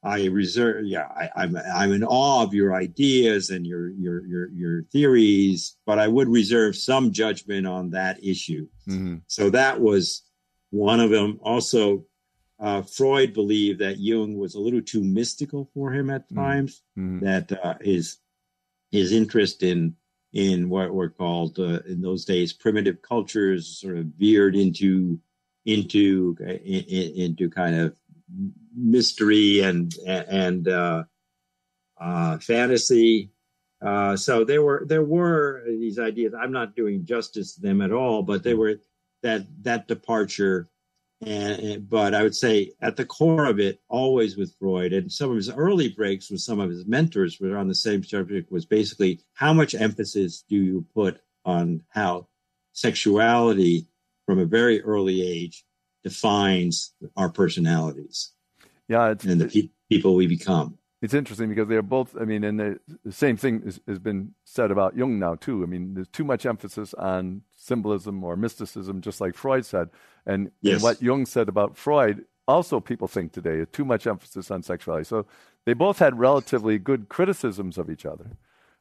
[0.00, 4.48] I reserve, yeah, I, I'm I'm in awe of your ideas and your your your
[4.50, 8.68] your theories, but I would reserve some judgment on that issue.
[8.86, 9.16] Mm-hmm.
[9.26, 10.22] So that was
[10.70, 11.40] one of them.
[11.42, 12.04] Also,
[12.60, 16.42] uh, Freud believed that Jung was a little too mystical for him at mm-hmm.
[16.42, 16.82] times.
[16.96, 17.24] Mm-hmm.
[17.24, 18.18] That uh, his
[18.92, 19.96] his interest in
[20.32, 25.18] in what were called uh, in those days primitive cultures sort of veered into
[25.64, 27.96] into in, into kind of
[28.76, 31.04] mystery and and uh,
[32.00, 33.30] uh, fantasy.
[33.80, 36.34] Uh, so there were there were these ideas.
[36.34, 38.80] I'm not doing justice to them at all, but they were
[39.22, 40.68] that that departure
[41.20, 45.10] and, eh, but I would say at the core of it, always with Freud, and
[45.10, 48.52] some of his early breaks with some of his mentors were on the same subject,
[48.52, 52.28] was basically how much emphasis do you put on how
[52.72, 53.86] sexuality
[54.26, 55.64] from a very early age
[56.04, 58.32] defines our personalities.
[58.88, 62.16] Yeah, and the pe- people we become it's interesting because they're both.
[62.20, 65.62] I mean, and the, the same thing is, has been said about Jung now too.
[65.62, 69.90] I mean, there's too much emphasis on symbolism or mysticism, just like Freud said,
[70.26, 70.74] and, yes.
[70.74, 72.24] and what Jung said about Freud.
[72.48, 75.04] Also, people think today too much emphasis on sexuality.
[75.04, 75.26] So
[75.66, 78.30] they both had relatively good criticisms of each other.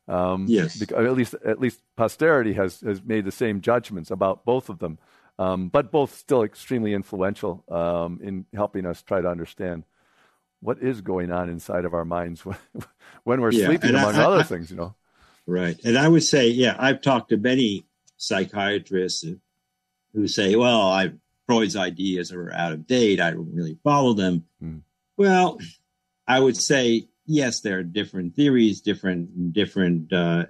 [0.07, 0.78] Um, yes.
[0.78, 4.80] Because, at least at least posterity has has made the same judgments about both of
[4.80, 4.97] them,
[5.38, 9.84] um, but both still extremely influential um, in helping us try to understand
[10.60, 12.58] what is going on inside of our minds when,
[13.24, 14.72] when we're Yeah, sleeping, I- among I- other I- things.
[14.72, 14.95] You know.
[15.45, 15.80] Right.
[15.86, 17.86] And I would say, yeah, I've talked to many
[18.18, 19.24] psychiatrists
[20.14, 21.12] who say, well, I,
[21.45, 23.22] Freud's ideas are out of date.
[23.22, 24.43] I don't really follow them.
[24.60, 24.80] Hmm.
[25.16, 25.60] Well,
[26.28, 30.45] I would say, yes, there are different theories, different, different, uh,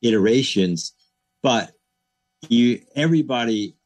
[0.00, 0.92] iterations,
[1.42, 1.72] but
[2.48, 3.76] you, everybody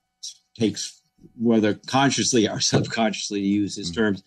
[0.56, 1.00] takes,
[1.36, 3.94] whether consciously or subconsciously to use his Hmm.
[3.94, 4.22] terms,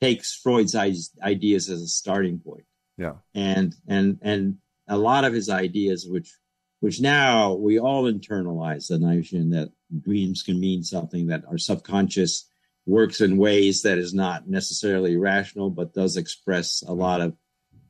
[0.00, 2.64] takes Freud's ideas as a starting point
[2.98, 3.14] Yeah.
[3.34, 6.32] and and and a lot of his ideas which
[6.80, 9.70] which now we all internalize the notion that
[10.02, 12.48] dreams can mean something that our subconscious
[12.84, 17.32] works in ways that is not necessarily rational but does express a lot of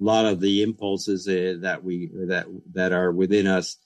[0.01, 3.77] a lot of the impulses uh, that we that that are within us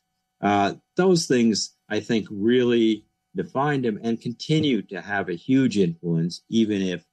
[0.42, 3.04] uh, those things i think really
[3.34, 7.04] defined him and continue to have a huge influence even if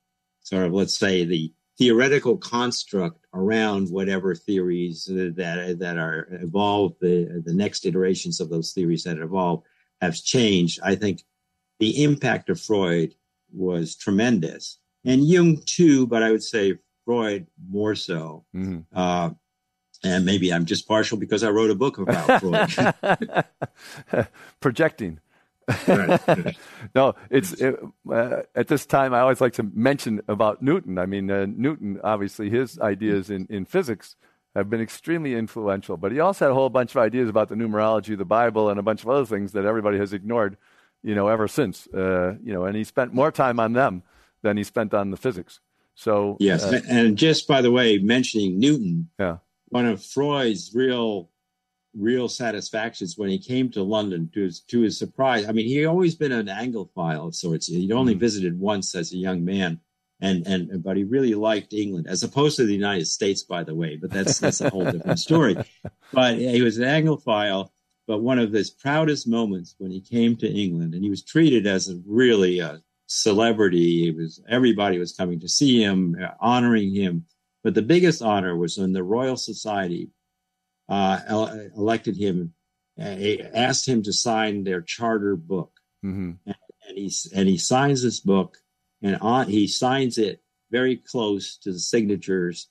[0.47, 7.41] sort of let's say the theoretical construct around whatever theories that that are evolved the
[7.45, 9.61] the next iterations of those theories that evolve
[10.01, 11.23] have changed i think
[11.79, 13.13] the impact of freud
[13.53, 16.65] was tremendous and jung too but i would say
[17.05, 18.85] freud more so Mhm.
[18.95, 19.29] uh,
[20.03, 23.45] and maybe i'm just partial because i wrote a book about freud
[24.59, 25.19] Projecting.
[26.95, 27.75] No, it's it,
[28.09, 29.13] uh, at this time.
[29.13, 30.97] I always like to mention about Newton.
[30.97, 34.15] I mean, uh, Newton obviously his ideas in, in physics
[34.55, 37.55] have been extremely influential, but he also had a whole bunch of ideas about the
[37.55, 40.57] numerology of the Bible and a bunch of other things that everybody has ignored,
[41.03, 41.87] you know, ever since.
[41.87, 44.03] Uh, you know, and he spent more time on them
[44.41, 45.59] than he spent on the physics.
[45.95, 49.37] So yes uh, and just by the way mentioning newton yeah,
[49.69, 51.31] one of Freud's real
[51.97, 55.45] real satisfactions when he came to London to his to his surprise.
[55.47, 57.67] I mean, he always been an Anglophile of sorts.
[57.67, 58.19] He'd only Mhm.
[58.19, 59.79] visited once as a young man,
[60.21, 63.75] and and but he really liked England as opposed to the United States, by the
[63.75, 63.97] way.
[63.97, 65.55] But that's that's a whole different story.
[66.13, 67.69] But he was an Anglophile.
[68.07, 71.67] But one of his proudest moments when he came to England, and he was treated
[71.67, 74.07] as a really a celebrity.
[74.07, 77.25] It was everybody was coming to see him, uh, honoring him.
[77.63, 80.09] But the biggest honor was when the Royal Society
[80.89, 81.19] uh,
[81.75, 82.53] elected him,
[82.99, 83.15] uh,
[83.53, 85.71] asked him to sign their charter book,
[86.01, 88.57] hmm and he and he signs this book,
[89.01, 92.69] and on he signs it very close to the signatures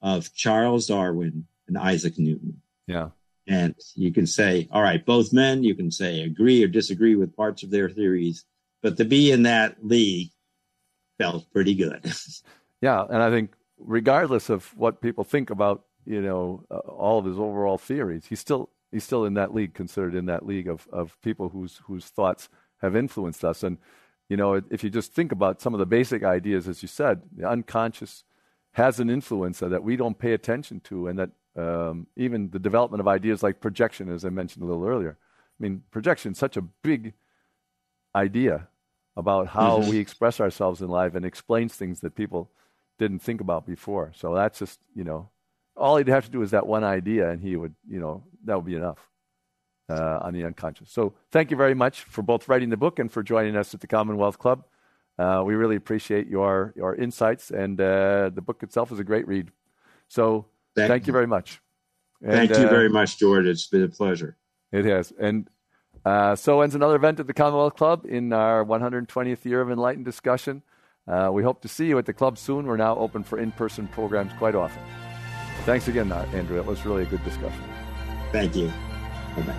[0.00, 2.62] of Charles Darwin and Isaac Newton.
[2.86, 3.10] yeah,
[3.46, 5.64] And you can say, all right, both men.
[5.64, 8.44] You can say agree or disagree with parts of their theories,
[8.82, 10.30] but to be in that league
[11.18, 12.00] felt pretty good.
[12.80, 13.04] yeah.
[13.08, 17.38] And I think regardless of what people think about, you know, uh, all of his
[17.38, 21.20] overall theories, he's still he's still in that league, considered in that league of of
[21.22, 22.48] people whose whose thoughts
[22.82, 23.62] have influenced us.
[23.62, 23.78] And
[24.28, 27.22] you know, if you just think about some of the basic ideas, as you said,
[27.36, 28.24] the unconscious
[28.72, 33.00] has an influence that we don't pay attention to, and that um, even the development
[33.00, 35.18] of ideas like projection, as I mentioned a little earlier.
[35.20, 37.14] I mean, projection is such a big
[38.14, 38.68] idea
[39.16, 39.88] about how Mhm.
[39.88, 42.50] we express ourselves in life and explains things that people
[42.98, 44.12] didn't think about before.
[44.14, 45.30] So that's just, you know,
[45.78, 48.56] all he'd have to do is that one idea, and he would, you know, that
[48.56, 48.98] would be enough
[49.88, 50.90] uh, on the unconscious.
[50.90, 53.80] So thank you very much for both writing the book and for joining us at
[53.80, 54.64] the Commonwealth Club.
[55.18, 59.26] Uh, we really appreciate your your insights, and uh, the book itself is a great
[59.26, 59.50] read.
[60.08, 61.60] So thank, you very much.
[62.24, 63.46] Thank you uh, very much, George.
[63.46, 64.36] It's been a pleasure.
[64.72, 65.12] it has.
[65.18, 65.48] And
[66.04, 70.04] uh, so ends another event at the Commonwealth Club in our 120th year of enlightened
[70.04, 70.62] discussion.
[71.06, 72.66] Uh, we hope to see you at the club soon.
[72.66, 74.82] We're now open for in person programs quite often.
[75.68, 76.56] Thanks again, uh, Andrew.
[76.56, 77.62] It was really a good discussion.
[78.32, 78.72] Thank you.
[79.36, 79.54] Bye-bye.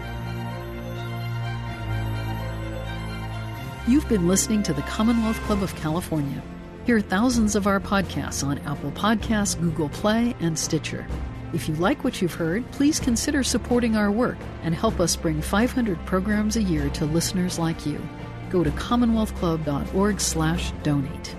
[3.88, 6.42] You've been listening to the Commonwealth Club of California.
[6.88, 11.06] Hear thousands of our podcasts on Apple Podcasts, Google Play, and Stitcher.
[11.54, 15.44] If you like what you've heard, please consider supporting our work and help us bring
[15.44, 18.02] 500 programs a year to listeners like you.
[18.50, 21.39] Go to commonwealthclub.org/donate.